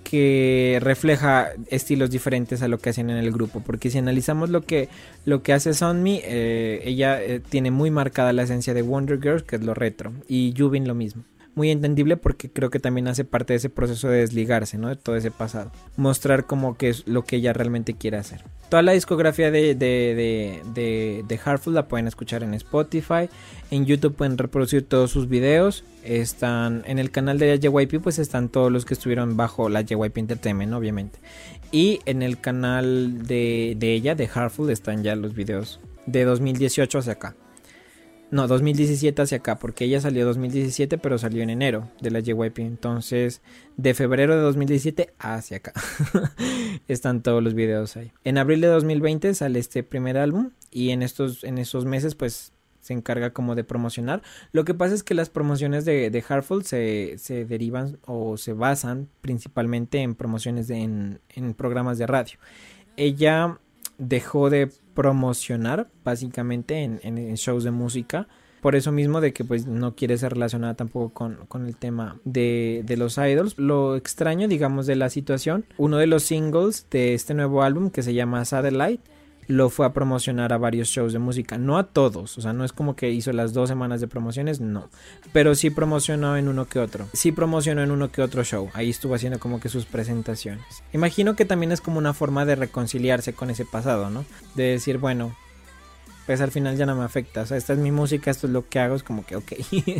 que 0.04 0.78
refleja 0.82 1.48
estilos 1.68 2.10
diferentes 2.10 2.62
a 2.62 2.68
lo 2.68 2.78
que 2.78 2.90
hacen 2.90 3.10
en 3.10 3.16
el 3.16 3.32
grupo. 3.32 3.60
Porque 3.64 3.90
si 3.90 3.98
analizamos 3.98 4.50
lo 4.50 4.60
que 4.60 4.88
lo 5.24 5.42
que 5.42 5.52
hace 5.52 5.74
Sonmi 5.74 6.20
eh, 6.22 6.82
ella 6.84 7.20
eh, 7.20 7.40
tiene 7.40 7.70
muy 7.70 7.90
marcada 7.90 8.32
la 8.32 8.42
esencia 8.42 8.74
de 8.74 8.82
Wonder 8.82 9.20
Girls 9.20 9.42
que 9.42 9.56
es 9.56 9.64
lo 9.64 9.74
retro 9.74 10.12
y 10.28 10.54
Jubin 10.56 10.86
lo 10.86 10.94
mismo 10.94 11.24
muy 11.54 11.70
entendible 11.70 12.16
porque 12.16 12.50
creo 12.50 12.70
que 12.70 12.80
también 12.80 13.08
hace 13.08 13.24
parte 13.24 13.52
de 13.52 13.58
ese 13.58 13.70
proceso 13.70 14.08
de 14.08 14.18
desligarse, 14.18 14.78
¿no? 14.78 14.88
De 14.88 14.96
todo 14.96 15.16
ese 15.16 15.30
pasado. 15.30 15.70
Mostrar 15.96 16.46
como 16.46 16.76
que 16.76 16.88
es 16.88 17.06
lo 17.06 17.24
que 17.24 17.36
ella 17.36 17.52
realmente 17.52 17.94
quiere 17.94 18.16
hacer. 18.16 18.42
Toda 18.68 18.82
la 18.82 18.92
discografía 18.92 19.50
de, 19.50 19.74
de, 19.74 20.62
de, 20.74 21.24
de, 21.28 21.72
la 21.72 21.88
pueden 21.88 22.08
escuchar 22.08 22.42
en 22.42 22.54
Spotify. 22.54 23.28
En 23.70 23.86
YouTube 23.86 24.14
pueden 24.14 24.38
reproducir 24.38 24.82
todos 24.82 25.10
sus 25.10 25.28
videos. 25.28 25.84
Están 26.02 26.82
en 26.86 26.98
el 26.98 27.10
canal 27.10 27.38
de 27.38 27.50
la 27.50 27.56
JYP, 27.56 28.02
pues 28.02 28.18
están 28.18 28.48
todos 28.48 28.72
los 28.72 28.84
que 28.84 28.94
estuvieron 28.94 29.36
bajo 29.36 29.68
la 29.68 29.82
JYP 29.82 30.18
Entertainment, 30.18 30.72
obviamente. 30.72 31.18
Y 31.70 32.00
en 32.06 32.22
el 32.22 32.40
canal 32.40 33.26
de, 33.26 33.74
de 33.78 33.94
ella, 33.94 34.14
de 34.14 34.26
Heartful, 34.26 34.70
están 34.70 35.02
ya 35.02 35.14
los 35.14 35.34
videos 35.34 35.80
de 36.06 36.24
2018 36.24 36.98
hacia 36.98 37.12
acá. 37.12 37.36
No, 38.30 38.48
2017 38.48 39.22
hacia 39.22 39.38
acá, 39.38 39.58
porque 39.58 39.84
ella 39.84 40.00
salió 40.00 40.24
2017, 40.26 40.98
pero 40.98 41.18
salió 41.18 41.42
en 41.42 41.50
enero 41.50 41.88
de 42.00 42.10
la 42.10 42.20
JYP. 42.20 42.58
Entonces, 42.60 43.42
de 43.76 43.94
febrero 43.94 44.34
de 44.34 44.42
2017 44.42 45.14
hacia 45.18 45.58
acá. 45.58 45.72
Están 46.88 47.22
todos 47.22 47.42
los 47.42 47.54
videos 47.54 47.96
ahí. 47.96 48.10
En 48.24 48.38
abril 48.38 48.60
de 48.60 48.68
2020 48.68 49.34
sale 49.34 49.58
este 49.58 49.82
primer 49.82 50.18
álbum 50.18 50.50
y 50.70 50.90
en 50.90 51.02
estos, 51.02 51.44
en 51.44 51.58
esos 51.58 51.84
meses, 51.84 52.14
pues 52.14 52.52
se 52.80 52.92
encarga 52.92 53.30
como 53.30 53.54
de 53.54 53.64
promocionar. 53.64 54.22
Lo 54.52 54.64
que 54.64 54.74
pasa 54.74 54.94
es 54.94 55.02
que 55.02 55.14
las 55.14 55.30
promociones 55.30 55.84
de, 55.84 56.10
de 56.10 56.20
Heartful 56.20 56.64
se, 56.64 57.16
se, 57.16 57.46
derivan 57.46 57.98
o 58.04 58.36
se 58.36 58.52
basan 58.52 59.08
principalmente 59.22 60.00
en 60.00 60.14
promociones 60.14 60.68
de, 60.68 60.82
en, 60.82 61.20
en 61.30 61.54
programas 61.54 61.96
de 61.96 62.06
radio. 62.06 62.38
Ella 62.96 63.58
dejó 63.98 64.50
de 64.50 64.70
promocionar 64.94 65.88
básicamente 66.04 66.82
en, 66.82 67.00
en, 67.02 67.34
shows 67.34 67.64
de 67.64 67.70
música 67.70 68.28
por 68.60 68.76
eso 68.76 68.92
mismo 68.92 69.20
de 69.20 69.34
que 69.34 69.44
pues 69.44 69.66
no 69.66 69.94
quiere 69.94 70.16
ser 70.16 70.32
relacionada 70.32 70.74
tampoco 70.74 71.12
con, 71.12 71.46
con 71.48 71.66
el 71.66 71.76
tema 71.76 72.18
de, 72.24 72.82
de, 72.86 72.96
los 72.96 73.18
idols. 73.18 73.58
Lo 73.58 73.94
extraño 73.94 74.48
digamos 74.48 74.86
de 74.86 74.96
la 74.96 75.10
situación, 75.10 75.66
uno 75.76 75.98
de 75.98 76.06
los 76.06 76.22
singles 76.22 76.86
de 76.90 77.12
este 77.12 77.34
nuevo 77.34 77.62
álbum 77.62 77.90
que 77.90 78.02
se 78.02 78.14
llama 78.14 78.44
Satellite 78.46 79.02
lo 79.48 79.70
fue 79.70 79.86
a 79.86 79.92
promocionar 79.92 80.52
a 80.52 80.58
varios 80.58 80.88
shows 80.88 81.12
de 81.12 81.18
música, 81.18 81.58
no 81.58 81.78
a 81.78 81.84
todos, 81.84 82.38
o 82.38 82.40
sea, 82.40 82.52
no 82.52 82.64
es 82.64 82.72
como 82.72 82.96
que 82.96 83.10
hizo 83.10 83.32
las 83.32 83.52
dos 83.52 83.68
semanas 83.68 84.00
de 84.00 84.08
promociones, 84.08 84.60
no, 84.60 84.88
pero 85.32 85.54
sí 85.54 85.70
promocionó 85.70 86.36
en 86.36 86.48
uno 86.48 86.66
que 86.66 86.78
otro, 86.78 87.08
sí 87.12 87.32
promocionó 87.32 87.82
en 87.82 87.90
uno 87.90 88.10
que 88.10 88.22
otro 88.22 88.44
show, 88.44 88.70
ahí 88.74 88.90
estuvo 88.90 89.14
haciendo 89.14 89.38
como 89.38 89.60
que 89.60 89.68
sus 89.68 89.86
presentaciones. 89.86 90.64
Imagino 90.92 91.36
que 91.36 91.44
también 91.44 91.72
es 91.72 91.80
como 91.80 91.98
una 91.98 92.14
forma 92.14 92.44
de 92.44 92.56
reconciliarse 92.56 93.32
con 93.32 93.50
ese 93.50 93.64
pasado, 93.64 94.10
¿no? 94.10 94.24
De 94.54 94.64
decir, 94.64 94.98
bueno, 94.98 95.34
pues 96.26 96.40
al 96.40 96.50
final 96.50 96.76
ya 96.76 96.86
no 96.86 96.96
me 96.96 97.04
afecta, 97.04 97.42
o 97.42 97.46
sea, 97.46 97.56
esta 97.56 97.74
es 97.74 97.78
mi 97.78 97.90
música, 97.90 98.30
esto 98.30 98.46
es 98.46 98.52
lo 98.52 98.68
que 98.68 98.78
hago, 98.78 98.94
es 98.94 99.02
como 99.02 99.26
que, 99.26 99.36
ok, 99.36 99.52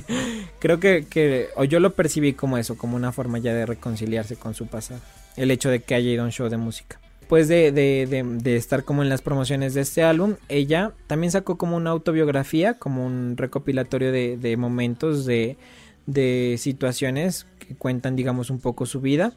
creo 0.58 0.80
que, 0.80 1.06
que, 1.08 1.48
o 1.56 1.64
yo 1.64 1.80
lo 1.80 1.94
percibí 1.94 2.32
como 2.32 2.56
eso, 2.56 2.76
como 2.78 2.96
una 2.96 3.12
forma 3.12 3.38
ya 3.38 3.52
de 3.52 3.66
reconciliarse 3.66 4.36
con 4.36 4.54
su 4.54 4.66
pasado, 4.66 5.00
el 5.36 5.50
hecho 5.50 5.68
de 5.68 5.80
que 5.80 5.94
haya 5.94 6.10
ido 6.10 6.22
a 6.22 6.26
un 6.26 6.32
show 6.32 6.48
de 6.48 6.56
música 6.56 6.98
de, 7.28 7.72
de, 8.42 8.56
estar 8.56 8.84
como 8.84 9.02
en 9.02 9.08
las 9.08 9.22
promociones 9.22 9.74
de 9.74 9.80
este 9.80 10.02
álbum, 10.02 10.34
ella 10.48 10.92
también 11.06 11.30
sacó 11.30 11.56
como 11.58 11.76
una 11.76 11.90
autobiografía, 11.90 12.74
como 12.74 13.04
un 13.04 13.36
recopilatorio 13.36 14.12
de, 14.12 14.56
momentos, 14.56 15.26
de, 15.26 15.56
situaciones 16.58 17.46
que 17.58 17.74
cuentan, 17.74 18.16
digamos, 18.16 18.50
un 18.50 18.60
poco 18.60 18.86
su 18.86 19.00
vida. 19.00 19.32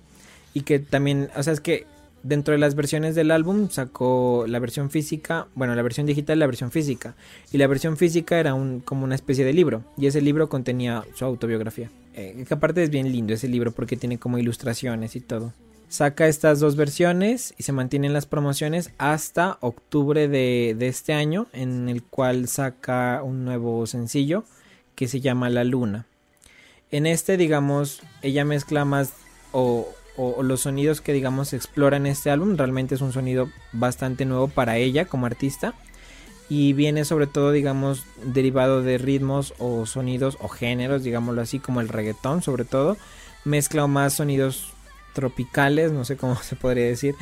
Y 0.53 0.61
que 0.61 0.79
también, 0.79 1.29
o 1.35 1.43
sea, 1.43 1.53
es 1.53 1.59
que 1.59 1.85
dentro 2.23 2.51
de 2.51 2.57
las 2.57 2.75
versiones 2.75 3.15
del 3.15 3.31
álbum 3.31 3.69
sacó 3.69 4.45
la 4.47 4.59
versión 4.59 4.89
física, 4.89 5.47
bueno, 5.53 5.75
la 5.75 5.81
versión 5.83 6.07
digital 6.07 6.37
y 6.37 6.39
la 6.39 6.47
versión 6.47 6.71
física. 6.71 7.15
Y 7.51 7.57
la 7.57 7.67
versión 7.67 7.97
física 7.97 8.39
era 8.39 8.53
un, 8.53 8.79
como 8.79 9.03
una 9.03 9.15
especie 9.15 9.45
de 9.45 9.53
libro. 9.53 9.83
Y 9.97 10.07
ese 10.07 10.21
libro 10.21 10.49
contenía 10.49 11.03
su 11.13 11.25
autobiografía. 11.25 11.91
Eh, 12.15 12.45
que 12.47 12.53
aparte 12.53 12.81
es 12.81 12.89
bien 12.89 13.11
lindo 13.11 13.33
ese 13.33 13.47
libro 13.47 13.71
porque 13.71 13.97
tiene 13.97 14.17
como 14.17 14.39
ilustraciones 14.39 15.15
y 15.15 15.19
todo 15.21 15.53
saca 15.89 16.27
estas 16.27 16.59
dos 16.59 16.75
versiones 16.75 17.53
y 17.57 17.63
se 17.63 17.71
mantienen 17.71 18.13
las 18.13 18.25
promociones 18.25 18.91
hasta 18.97 19.57
octubre 19.61 20.27
de, 20.27 20.75
este 20.81 21.13
año 21.13 21.47
en 21.53 21.89
el 21.89 22.03
cual 22.03 22.47
saca 22.47 23.21
un 23.23 23.45
nuevo 23.45 23.85
sencillo 23.87 24.43
que 24.95 25.07
se 25.07 25.21
llama 25.21 25.49
La 25.49 25.63
Luna. 25.63 26.05
En 26.91 27.05
este 27.05 27.37
digamos 27.37 28.01
ella 28.21 28.45
mezcla 28.45 28.85
más 28.85 29.13
o, 29.51 29.87
o 30.17 30.43
los 30.43 30.61
sonidos 30.61 31.01
que 31.01 31.13
digamos 31.13 31.53
explora 31.53 31.97
en 31.97 32.05
este 32.05 32.31
álbum. 32.31 32.57
Realmente 32.57 32.95
es 32.95 33.01
un 33.01 33.13
sonido 33.13 33.49
bastante 33.71 34.25
nuevo 34.25 34.47
para 34.47 34.77
ella 34.77 35.05
como 35.05 35.25
artista. 35.25 35.73
Y 36.49 36.71
viene 36.71 37.03
sobre 37.03 37.27
todo 37.27 37.51
digamos 37.51 38.05
derivado 38.23 38.81
de 38.81 38.97
ritmos 38.97 39.53
o 39.59 39.85
sonidos 39.85 40.37
o 40.39 40.47
géneros 40.47 41.03
digámoslo 41.03 41.41
así 41.41 41.59
como 41.59 41.81
el 41.81 41.89
reggaetón 41.89 42.41
sobre 42.41 42.65
todo. 42.65 42.97
Mezcla 43.43 43.85
más 43.87 44.13
sonidos 44.13 44.73
tropicales, 45.13 45.91
no 45.91 46.05
sé 46.05 46.17
cómo 46.17 46.35
se 46.43 46.55
podría 46.55 46.85
decir, 46.85 47.15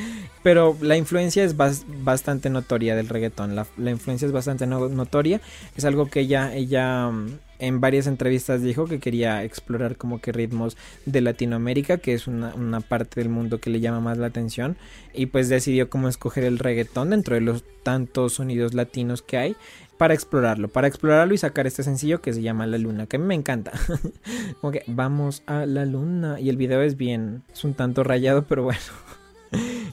pero 0.43 0.77
la 0.81 0.97
influencia 0.97 1.43
es 1.43 1.55
bastante 1.57 2.49
notoria 2.49 2.95
del 2.95 3.09
reggaetón, 3.09 3.55
la, 3.55 3.65
influencia 3.89 4.25
es 4.25 4.31
bastante 4.31 4.67
notoria, 4.67 5.41
es 5.75 5.85
algo 5.85 6.07
que 6.07 6.21
ella, 6.21 6.53
ella 6.53 7.09
mm, 7.09 7.39
en 7.59 7.81
varias 7.81 8.07
entrevistas 8.07 8.61
dijo 8.61 8.85
que 8.85 8.99
quería 8.99 9.43
explorar 9.43 9.97
como 9.97 10.19
que 10.21 10.31
ritmos 10.31 10.77
de 11.05 11.21
Latinoamérica, 11.21 11.97
que 11.97 12.13
es 12.13 12.27
una, 12.27 12.53
una, 12.55 12.81
parte 12.81 13.19
del 13.19 13.29
mundo 13.29 13.59
que 13.59 13.69
le 13.69 13.79
llama 13.79 13.99
más 13.99 14.17
la 14.17 14.27
atención, 14.27 14.77
y 15.13 15.27
pues 15.27 15.49
decidió 15.49 15.89
cómo 15.89 16.07
escoger 16.07 16.43
el 16.43 16.59
reggaetón 16.59 17.09
dentro 17.09 17.35
de 17.35 17.41
los 17.41 17.63
tantos 17.83 18.33
sonidos 18.33 18.73
latinos 18.73 19.21
que 19.21 19.37
hay 19.37 19.55
para 19.97 20.13
explorarlo, 20.13 20.67
para 20.67 20.87
explorarlo 20.87 21.33
y 21.33 21.37
sacar 21.37 21.67
este 21.67 21.83
sencillo 21.83 22.21
que 22.21 22.33
se 22.33 22.41
llama 22.41 22.67
La 22.67 22.77
Luna, 22.77 23.07
que 23.07 23.15
a 23.15 23.19
mí 23.19 23.25
me 23.25 23.35
encanta. 23.35 23.71
Como 24.61 24.71
que 24.71 24.83
vamos 24.87 25.43
a 25.45 25.65
la 25.65 25.85
luna 25.85 26.39
y 26.39 26.49
el 26.49 26.57
video 26.57 26.81
es 26.81 26.97
bien, 26.97 27.43
es 27.53 27.63
un 27.63 27.73
tanto 27.73 28.03
rayado, 28.03 28.45
pero 28.45 28.63
bueno. 28.63 28.79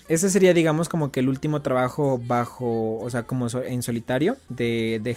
Ese 0.09 0.31
sería, 0.31 0.52
digamos, 0.52 0.88
como 0.88 1.11
que 1.11 1.21
el 1.21 1.28
último 1.28 1.62
trabajo 1.62 2.21
bajo, 2.25 2.99
o 2.99 3.11
sea, 3.11 3.23
como 3.23 3.47
en 3.64 3.83
solitario 3.83 4.37
de, 4.49 5.00
de. 5.02 5.16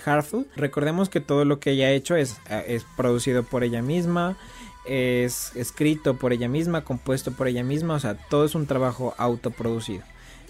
Recordemos 0.55 1.09
que 1.09 1.19
todo 1.21 1.45
lo 1.45 1.59
que 1.59 1.71
ella 1.71 1.87
ha 1.87 1.91
hecho 1.91 2.15
es, 2.15 2.37
eh, 2.49 2.63
es 2.67 2.85
producido 2.95 3.43
por 3.43 3.63
ella 3.63 3.81
misma, 3.81 4.37
es 4.85 5.55
escrito 5.55 6.17
por 6.17 6.33
ella 6.33 6.47
misma, 6.47 6.83
compuesto 6.83 7.31
por 7.31 7.47
ella 7.47 7.63
misma, 7.63 7.95
o 7.95 7.99
sea, 7.99 8.15
todo 8.15 8.45
es 8.45 8.55
un 8.55 8.67
trabajo 8.67 9.15
autoproducido. 9.17 10.03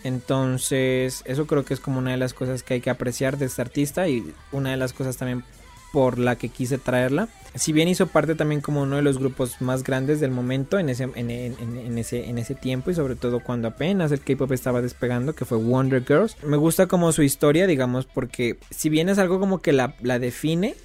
Entonces, 0.04 1.24
eso 1.26 1.48
creo 1.48 1.66
que 1.66 1.74
es 1.74 1.80
como 1.80 1.98
una 1.98 2.12
de 2.12 2.18
las 2.18 2.34
cosas 2.36 2.62
que 2.62 2.76
hay 2.76 2.82
que 2.82 2.92
apreciar 2.92 3.38
de 3.38 3.46
esta 3.46 3.64
artista 3.64 4.08
y 4.08 4.32
una 4.52 4.70
de 4.70 4.78
las 4.78 4.94
cosas 4.94 5.18
también 5.18 5.44
por 5.92 6.20
la 6.20 6.36
que 6.36 6.50
quise 6.50 6.78
traerla. 6.78 7.30
Si 7.56 7.72
bien 7.72 7.88
hizo 7.88 8.08
parte 8.08 8.36
también 8.36 8.60
como 8.60 8.82
uno 8.82 8.98
de 8.98 9.02
los 9.02 9.18
grupos 9.18 9.62
más 9.62 9.84
grandes 9.84 10.20
del 10.20 10.30
momento 10.30 10.78
en 10.78 10.90
ese, 10.90 11.10
en, 11.16 11.98
ese, 11.98 12.30
en 12.30 12.38
ese 12.38 12.54
tiempo 12.54 12.92
y 12.92 12.96
sobre 12.96 13.16
todo 13.16 13.40
cuando 13.40 13.70
apenas 13.70 14.12
el 14.12 14.20
K-Pop 14.20 14.52
estaba 14.52 14.82
despegando, 14.82 15.34
que 15.36 15.46
fue 15.46 15.58
Wonder 15.58 16.04
Girls. 16.06 16.36
Me 16.44 16.58
gusta 16.58 16.88
como 16.88 17.14
su 17.14 17.24
historia, 17.24 17.66
digamos, 17.66 18.08
porque 18.08 18.58
si 18.72 18.90
bien 18.90 19.08
es 19.08 19.20
algo 19.20 19.40
como 19.40 19.62
que 19.62 19.72
la, 19.72 19.96
define, 20.20 20.76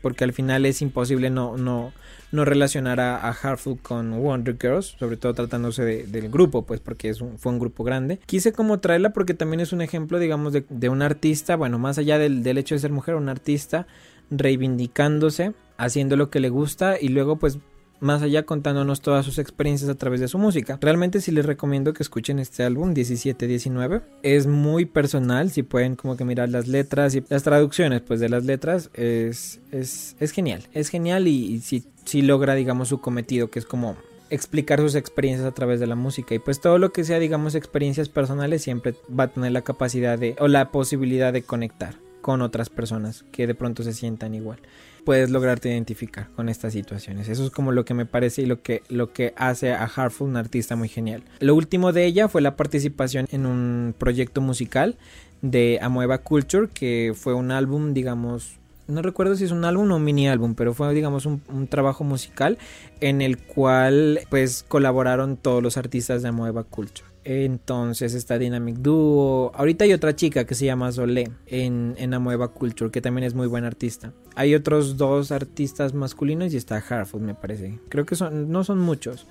porque 0.00 0.24
al 0.24 0.32
final 0.32 0.64
es 0.64 0.80
imposible 0.80 1.28
no, 1.28 1.58
no, 1.58 1.92
no 2.32 2.46
relacionar 2.46 2.98
a, 2.98 3.28
a 3.28 3.34
Heartful 3.34 3.78
con 3.82 4.18
Wonder 4.18 4.56
Girls, 4.58 4.96
sobre 4.98 5.18
todo 5.18 5.34
tratándose 5.34 5.84
del 5.84 6.30
grupo, 6.30 6.62
pues 6.62 6.80
porque 6.80 7.10
es 7.10 7.22
fue 7.36 7.52
un 7.52 7.58
grupo 7.58 7.84
grande. 7.84 8.20
Quise 8.24 8.54
como 8.54 8.80
traerla 8.80 9.10
porque 9.10 9.34
también 9.34 9.60
es 9.60 9.74
un 9.74 9.82
ejemplo, 9.82 10.18
digamos, 10.18 10.54
de, 10.54 10.64
de 10.70 10.88
un 10.88 11.02
artista, 11.02 11.56
bueno, 11.56 11.78
más 11.78 11.98
allá 11.98 12.16
del, 12.16 12.42
del 12.42 12.56
hecho 12.56 12.74
de 12.74 12.78
ser 12.78 12.90
mujer, 12.90 13.16
un 13.16 13.28
artista 13.28 13.86
reivindicándose, 14.30 15.54
haciendo 15.76 16.16
lo 16.16 16.30
que 16.30 16.40
le 16.40 16.48
gusta 16.48 17.00
y 17.00 17.08
luego 17.08 17.36
pues 17.36 17.58
más 18.00 18.22
allá 18.22 18.44
contándonos 18.44 19.00
todas 19.00 19.24
sus 19.24 19.38
experiencias 19.38 19.90
a 19.90 19.94
través 19.94 20.20
de 20.20 20.28
su 20.28 20.38
música. 20.38 20.78
Realmente 20.80 21.20
sí 21.20 21.30
les 21.32 21.46
recomiendo 21.46 21.92
que 21.92 22.02
escuchen 22.02 22.38
este 22.38 22.62
álbum 22.62 22.92
1719. 22.92 24.02
Es 24.22 24.46
muy 24.46 24.84
personal, 24.84 25.50
si 25.50 25.62
pueden 25.62 25.96
como 25.96 26.16
que 26.16 26.24
mirar 26.24 26.48
las 26.48 26.68
letras 26.68 27.14
y 27.14 27.24
las 27.28 27.42
traducciones 27.42 28.02
pues 28.02 28.20
de 28.20 28.28
las 28.28 28.44
letras 28.44 28.90
es, 28.94 29.60
es, 29.72 30.16
es 30.20 30.30
genial. 30.32 30.62
Es 30.72 30.88
genial 30.88 31.28
y, 31.28 31.60
si, 31.60 31.84
si 32.04 32.22
logra 32.22 32.54
digamos 32.54 32.88
su 32.88 33.00
cometido 33.00 33.50
que 33.50 33.58
es 33.58 33.66
como 33.66 33.96
explicar 34.28 34.80
sus 34.80 34.96
experiencias 34.96 35.46
a 35.46 35.54
través 35.54 35.78
de 35.78 35.86
la 35.86 35.94
música 35.94 36.34
y 36.34 36.40
pues 36.40 36.60
todo 36.60 36.78
lo 36.78 36.92
que 36.92 37.04
sea 37.04 37.20
digamos 37.20 37.54
experiencias 37.54 38.08
personales 38.08 38.60
siempre 38.60 38.96
va 39.08 39.24
a 39.24 39.28
tener 39.28 39.52
la 39.52 39.62
capacidad 39.62 40.18
de 40.18 40.34
o 40.40 40.48
la 40.48 40.72
posibilidad 40.72 41.32
de 41.32 41.42
conectar 41.42 41.94
con 42.26 42.42
otras 42.42 42.70
personas 42.70 43.24
que 43.30 43.46
de 43.46 43.54
pronto 43.54 43.84
se 43.84 43.92
sientan 43.92 44.34
igual 44.34 44.58
puedes 45.04 45.30
lograrte 45.30 45.68
identificar 45.68 46.28
con 46.34 46.48
estas 46.48 46.72
situaciones. 46.72 47.28
Eso 47.28 47.44
es 47.44 47.52
como 47.52 47.70
lo 47.70 47.84
que 47.84 47.94
me 47.94 48.04
parece 48.04 48.42
y 48.42 48.46
lo 48.46 48.62
que, 48.62 48.82
lo 48.88 49.12
que 49.12 49.32
hace 49.36 49.72
a 49.72 49.84
Hartful 49.84 50.28
un 50.28 50.36
artista 50.36 50.74
muy 50.74 50.88
genial. 50.88 51.22
Lo 51.38 51.54
último 51.54 51.92
de 51.92 52.06
ella 52.06 52.26
fue 52.26 52.42
la 52.42 52.56
participación 52.56 53.28
en 53.30 53.46
un 53.46 53.94
proyecto 53.96 54.40
musical 54.40 54.96
de 55.42 55.78
Amoeba 55.80 56.18
Culture, 56.18 56.68
que 56.74 57.12
fue 57.14 57.34
un 57.34 57.52
álbum, 57.52 57.94
digamos, 57.94 58.58
no 58.88 59.00
recuerdo 59.00 59.36
si 59.36 59.44
es 59.44 59.52
un 59.52 59.64
álbum 59.64 59.92
o 59.92 59.96
un 59.96 60.02
mini 60.02 60.28
álbum, 60.28 60.56
pero 60.56 60.74
fue 60.74 60.92
digamos 60.92 61.24
un, 61.24 61.68
trabajo 61.68 62.02
musical 62.02 62.58
en 63.00 63.22
el 63.22 63.38
cual 63.38 64.22
pues 64.28 64.64
colaboraron 64.66 65.36
todos 65.36 65.62
los 65.62 65.76
artistas 65.76 66.22
de 66.22 66.30
Amoeba 66.30 66.64
Culture. 66.64 67.15
Entonces 67.28 68.14
está 68.14 68.38
Dynamic 68.38 68.76
Duo. 68.76 69.50
Ahorita 69.56 69.82
hay 69.84 69.92
otra 69.92 70.14
chica 70.14 70.44
que 70.44 70.54
se 70.54 70.64
llama 70.64 70.92
Zolé 70.92 71.32
en, 71.46 71.96
en 71.98 72.14
Amoeba 72.14 72.52
Culture, 72.52 72.92
que 72.92 73.00
también 73.00 73.24
es 73.24 73.34
muy 73.34 73.48
buen 73.48 73.64
artista. 73.64 74.12
Hay 74.36 74.54
otros 74.54 74.96
dos 74.96 75.32
artistas 75.32 75.92
masculinos 75.92 76.54
y 76.54 76.56
está 76.56 76.76
Harfoot, 76.76 77.20
me 77.20 77.34
parece. 77.34 77.80
Creo 77.88 78.06
que 78.06 78.14
son, 78.14 78.52
no 78.52 78.62
son 78.62 78.78
muchos. 78.78 79.26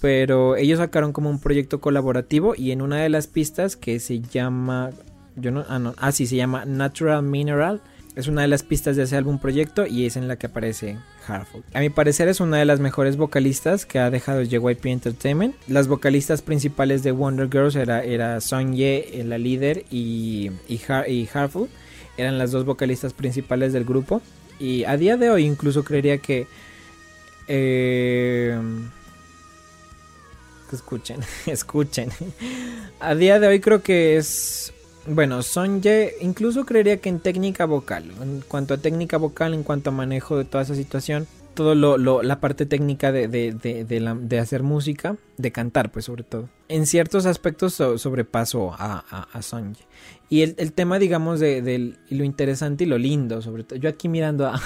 Pero 0.00 0.56
ellos 0.56 0.80
sacaron 0.80 1.12
como 1.12 1.30
un 1.30 1.38
proyecto 1.38 1.80
colaborativo 1.80 2.54
y 2.56 2.72
en 2.72 2.82
una 2.82 2.96
de 2.96 3.08
las 3.08 3.28
pistas 3.28 3.76
que 3.76 4.00
se 4.00 4.18
llama. 4.18 4.90
Yo 5.36 5.52
no, 5.52 5.64
ah, 5.68 5.78
no, 5.78 5.94
ah, 5.96 6.10
sí, 6.10 6.26
se 6.26 6.34
llama 6.34 6.64
Natural 6.64 7.22
Mineral 7.22 7.80
es 8.18 8.26
una 8.26 8.42
de 8.42 8.48
las 8.48 8.64
pistas 8.64 8.96
de 8.96 9.04
ese 9.04 9.16
álbum 9.16 9.38
proyecto 9.38 9.86
y 9.86 10.04
es 10.04 10.16
en 10.16 10.26
la 10.26 10.34
que 10.34 10.48
aparece 10.48 10.98
Hartford. 11.28 11.62
A 11.72 11.78
mi 11.78 11.88
parecer 11.88 12.26
es 12.26 12.40
una 12.40 12.56
de 12.56 12.64
las 12.64 12.80
mejores 12.80 13.16
vocalistas 13.16 13.86
que 13.86 14.00
ha 14.00 14.10
dejado 14.10 14.42
JYP 14.42 14.86
Entertainment. 14.86 15.54
Las 15.68 15.86
vocalistas 15.86 16.42
principales 16.42 17.04
de 17.04 17.12
Wonder 17.12 17.48
Girls 17.48 17.76
era, 17.76 18.02
era 18.02 18.40
Song 18.40 18.74
Ye, 18.74 19.20
eh, 19.20 19.24
la 19.24 19.38
líder, 19.38 19.84
y, 19.88 20.50
y, 20.66 20.80
Eran 22.16 22.38
las 22.38 22.50
dos 22.50 22.64
vocalistas 22.64 23.12
principales 23.12 23.72
del 23.72 23.84
grupo. 23.84 24.20
Y 24.58 24.82
a 24.82 24.96
día 24.96 25.16
de 25.16 25.30
hoy 25.30 25.44
incluso 25.44 25.84
creería 25.84 26.18
que... 26.18 26.48
Eh, 27.46 28.58
escuchen, 30.72 31.20
escuchen. 31.46 32.10
A 32.98 33.14
día 33.14 33.38
de 33.38 33.46
hoy 33.46 33.60
creo 33.60 33.80
que 33.80 34.16
es 34.16 34.72
bueno, 35.06 35.42
Sonje 35.42 36.14
incluso 36.20 36.66
creería 36.66 36.98
que 36.98 37.08
en 37.08 37.20
técnica 37.20 37.64
vocal, 37.64 38.04
en 38.20 38.42
cuanto 38.46 38.74
a 38.74 38.78
técnica 38.78 39.16
vocal, 39.16 39.54
en 39.54 39.62
cuanto 39.62 39.90
a 39.90 39.92
manejo 39.92 40.36
de 40.36 40.44
toda 40.44 40.64
esa 40.64 40.74
situación, 40.74 41.26
todo 41.58 41.74
lo, 41.74 42.22
la 42.22 42.38
parte 42.38 42.66
técnica 42.66 43.10
de, 43.10 43.26
de, 43.26 44.38
hacer 44.38 44.62
música, 44.62 45.16
de 45.38 45.50
cantar 45.50 45.90
pues 45.90 46.04
sobre 46.04 46.22
todo. 46.22 46.48
En 46.68 46.86
ciertos 46.86 47.26
aspectos 47.26 47.74
sobrepaso 47.74 48.72
a, 48.78 49.04
a, 49.10 49.40
Y 50.30 50.42
el, 50.42 50.72
tema 50.72 51.00
digamos 51.00 51.40
de, 51.40 51.96
lo 52.10 52.22
interesante 52.22 52.84
y 52.84 52.86
lo 52.86 52.96
lindo 52.96 53.42
sobre 53.42 53.64
todo. 53.64 53.76
Yo 53.76 53.88
aquí 53.88 54.08
mirando 54.08 54.46
a, 54.46 54.60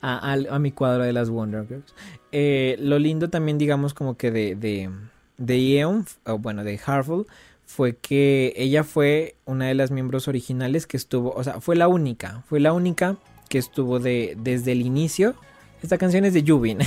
a, 0.00 0.58
mi 0.58 0.72
cuadro 0.72 1.04
de 1.04 1.12
las 1.12 1.28
Wonder 1.28 1.66
Girls. 1.68 1.94
Eh, 2.32 2.76
lo 2.80 2.98
lindo 2.98 3.28
también 3.28 3.58
digamos 3.58 3.92
como 3.92 4.16
que 4.16 4.30
de, 4.30 4.54
de, 4.54 4.88
de 5.36 5.84
o 5.84 6.38
bueno 6.38 6.64
de 6.64 6.80
Hartford 6.82 7.26
fue 7.66 7.96
que 7.96 8.54
ella 8.56 8.84
fue 8.84 9.34
una 9.44 9.66
de 9.66 9.74
las 9.74 9.90
miembros 9.90 10.28
originales 10.28 10.86
que 10.86 10.96
estuvo, 10.96 11.32
o 11.32 11.44
sea, 11.44 11.60
fue 11.60 11.76
la 11.76 11.88
única, 11.88 12.42
fue 12.48 12.60
la 12.60 12.72
única 12.72 13.16
que 13.48 13.58
estuvo 13.58 13.98
de, 13.98 14.36
desde 14.38 14.72
el 14.72 14.80
inicio. 14.80 15.34
Esta 15.82 15.98
canción 15.98 16.24
es 16.24 16.32
de 16.32 16.42
Yubin. 16.42 16.78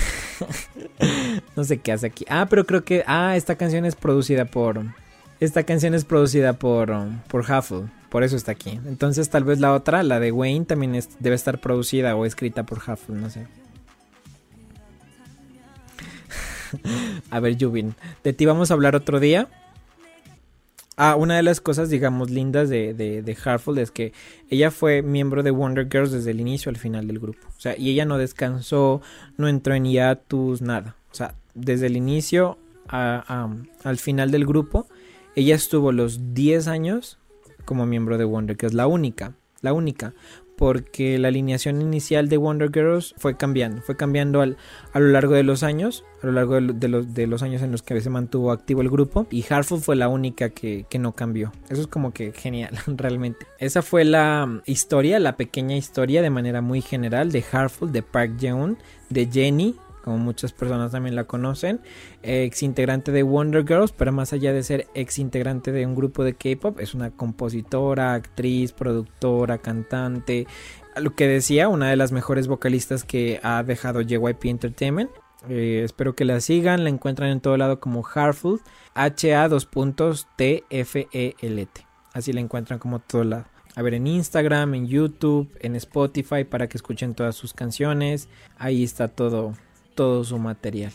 no 1.56 1.64
sé 1.64 1.78
qué 1.80 1.92
hace 1.92 2.08
aquí. 2.08 2.26
Ah, 2.30 2.48
pero 2.50 2.66
creo 2.66 2.84
que, 2.84 3.04
ah, 3.06 3.36
esta 3.36 3.56
canción 3.56 3.86
es 3.86 3.96
producida 3.96 4.46
por, 4.46 4.82
esta 5.42 5.64
canción 5.64 5.94
es 5.94 6.06
producida 6.06 6.54
por, 6.54 6.92
por 7.28 7.42
Huffle, 7.42 7.90
por 8.10 8.24
eso 8.24 8.38
está 8.38 8.54
aquí. 8.54 8.80
Entonces 8.86 9.30
tal 9.30 9.44
vez 9.44 9.60
la 9.60 9.74
otra, 9.74 10.02
la 10.02 10.20
de 10.20 10.32
Wayne, 10.32 10.66
también 10.66 11.00
debe 11.20 11.36
estar 11.36 11.60
producida 11.60 12.16
o 12.16 12.26
escrita 12.26 12.66
por 12.66 12.78
Huffle, 12.80 13.16
no 13.16 13.30
sé. 13.30 13.48
a 17.30 17.40
ver, 17.40 17.58
Yubin, 17.58 17.96
de 18.24 18.32
ti 18.32 18.46
vamos 18.46 18.72
a 18.72 18.76
hablar 18.76 18.96
otro 18.96 19.20
día. 19.20 19.50
Ah, 21.02 21.16
una 21.16 21.38
de 21.38 21.44
las 21.44 21.62
cosas, 21.62 21.90
digamos, 21.90 22.30
lindas 22.30 22.68
de, 22.68 22.94
de, 22.94 23.22
de 23.22 23.38
es 23.82 23.90
que 23.90 24.12
ella 24.50 24.70
fue 24.70 25.02
miembro 25.02 25.44
de 25.44 25.52
Wonder 25.52 25.88
Girls 25.90 26.12
desde 26.12 26.32
el 26.32 26.42
inicio 26.42 26.70
al 26.70 26.76
final 26.76 27.08
del 27.08 27.20
grupo. 27.20 27.48
O 27.48 27.60
sea, 27.62 27.74
y 27.78 27.90
ella 27.90 28.04
no 28.04 28.18
descansó, 28.18 29.02
no 29.38 29.48
entró 29.48 29.74
en 29.76 29.86
hiatus, 29.86 30.62
nada. 30.62 30.98
O 31.10 31.16
sea, 31.16 31.36
desde 31.54 31.86
el 31.86 31.96
inicio 31.96 32.58
al 32.90 33.98
final 33.98 34.32
del 34.32 34.46
grupo, 34.46 34.88
ella 35.38 35.56
estuvo 35.56 35.94
los 35.94 36.34
10 36.34 36.68
años 36.68 37.18
como 37.64 37.86
miembro 37.86 38.18
de 38.18 38.26
Wonder 38.26 38.58
Girls, 38.60 38.76
la 38.76 38.88
única, 38.88 39.36
la 39.62 39.72
única 39.72 40.14
porque 40.60 41.18
la 41.18 41.30
alineación 41.30 41.82
inicial 41.82 42.28
de 42.28 42.36
Wonder 42.36 42.70
Girls 42.70 43.16
fue 43.18 43.38
cambiando, 43.38 43.82
fue 43.82 43.96
cambiando 43.96 44.42
al, 44.42 44.58
a 44.92 45.00
lo 45.00 45.08
largo 45.08 45.34
de 45.34 45.44
los 45.44 45.64
años, 45.64 46.04
a 46.22 46.26
lo 46.26 46.34
largo 46.34 46.60
de, 46.60 46.88
los, 46.90 47.14
de 47.14 47.28
los 47.28 47.44
años 47.44 47.62
en 47.62 47.72
los 47.72 47.82
que 47.82 48.02
se 48.02 48.10
mantuvo 48.10 48.52
activo 48.52 48.82
el 48.82 48.90
grupo, 48.90 49.26
y 49.32 49.46
Hartford 49.50 49.80
fue 49.80 49.96
la 49.96 50.10
única 50.10 50.50
que, 50.50 50.86
que 50.90 51.00
no 51.00 51.14
cambió. 51.14 51.54
Eso 51.70 51.80
es 51.80 51.88
como 51.88 52.12
que 52.12 52.34
genial, 52.34 52.78
realmente. 52.88 53.48
Esa 53.58 53.82
fue 53.82 54.04
la 54.04 54.62
historia, 54.66 55.18
la 55.20 55.38
pequeña 55.38 55.78
historia 55.78 56.22
de 56.22 56.30
manera 56.30 56.60
muy 56.60 56.82
general 56.82 57.32
de 57.32 57.42
Hartford, 57.50 57.92
de 57.92 58.04
Park 58.04 58.34
Jeon, 58.38 58.78
de 59.10 59.30
Jenny, 59.32 59.78
como 60.10 60.24
muchas 60.24 60.54
personas 60.54 60.92
también 60.92 61.16
la 61.16 61.26
conocen, 61.26 61.82
ex 62.24 62.64
integrante 62.64 63.12
de 63.12 63.22
Wonder 63.22 63.64
Girls, 63.64 63.92
pero 63.92 64.12
más 64.12 64.34
allá 64.34 64.52
de 64.52 64.64
ser 64.64 64.88
ex 64.96 65.20
integrante 65.20 65.72
de 65.72 65.86
un 65.86 65.94
grupo 65.94 66.24
de 66.24 66.34
K-pop, 66.34 66.80
es 66.80 66.96
una 66.96 67.12
compositora, 67.12 68.16
actriz, 68.16 68.72
productora, 68.72 69.60
cantante, 69.60 70.48
lo 71.00 71.14
que 71.14 71.28
decía, 71.28 71.68
una 71.68 71.92
de 71.92 71.96
las 71.96 72.12
mejores 72.12 72.48
vocalistas 72.48 73.04
que 73.04 73.40
ha 73.44 73.62
dejado 73.62 74.02
JYP 74.02 74.46
Entertainment. 74.46 75.12
Eh, 75.48 75.84
espero 75.86 76.16
que 76.16 76.26
la 76.26 76.42
sigan, 76.42 76.84
la 76.84 76.90
encuentran 76.90 77.30
en 77.30 77.40
todo 77.40 77.56
lado 77.56 77.80
como 77.80 78.04
Hartful, 78.04 78.62
H-A 78.96 79.48
dos 79.48 79.68
puntos 79.68 80.28
T-F-E-L-T. 80.38 81.86
Así 82.14 82.34
la 82.34 82.42
encuentran 82.42 82.80
como 82.80 82.98
todo 82.98 83.24
lado. 83.26 83.46
A 83.76 83.84
ver, 83.84 83.94
en 83.94 84.08
Instagram, 84.08 84.74
en 84.74 84.88
YouTube, 84.88 85.56
en 85.62 85.76
Spotify 85.76 86.46
para 86.46 86.68
que 86.68 86.78
escuchen 86.78 87.14
todas 87.14 87.36
sus 87.36 87.54
canciones. 87.54 88.28
Ahí 88.58 88.84
está 88.84 89.08
todo, 89.08 89.54
todo 89.96 90.24
su 90.24 90.38
material. 90.38 90.94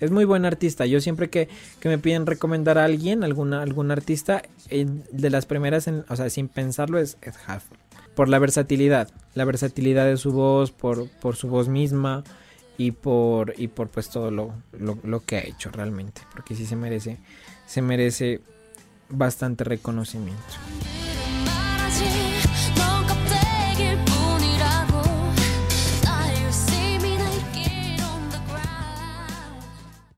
Es 0.00 0.10
muy 0.10 0.24
buen 0.24 0.44
artista. 0.44 0.86
Yo 0.86 1.00
siempre 1.00 1.30
que, 1.30 1.48
me 1.84 1.98
piden 1.98 2.26
recomendar 2.26 2.78
a 2.78 2.84
alguien, 2.84 3.24
alguna, 3.24 3.62
algún 3.62 3.90
artista, 3.90 4.42
eh, 4.68 4.86
de 5.12 5.30
las 5.30 5.46
primeras, 5.46 5.86
en, 5.86 6.04
o 6.08 6.16
sea, 6.16 6.28
sin 6.30 6.48
pensarlo, 6.48 6.98
es 6.98 7.16
Ed 7.22 7.34
Hartford. 7.46 7.78
Por 8.14 8.28
la 8.28 8.38
versatilidad. 8.38 9.08
La 9.34 9.44
versatilidad 9.44 10.06
de 10.06 10.16
su 10.16 10.32
voz, 10.32 10.72
por, 10.72 11.08
por 11.08 11.36
su 11.36 11.48
voz 11.48 11.68
misma 11.68 12.24
y 12.76 12.90
por, 12.90 13.54
y 13.56 13.68
por 13.68 13.88
pues 13.88 14.10
todo 14.10 14.30
lo, 14.30 14.52
lo, 14.72 14.98
lo 15.04 15.20
que 15.20 15.36
ha 15.36 15.40
hecho 15.40 15.70
realmente. 15.70 16.22
Porque 16.32 16.54
sí 16.54 16.66
se 16.66 16.76
merece, 16.76 17.18
se 17.66 17.82
merece 17.82 18.40
bastante 19.08 19.64
reconocimiento. 19.64 20.42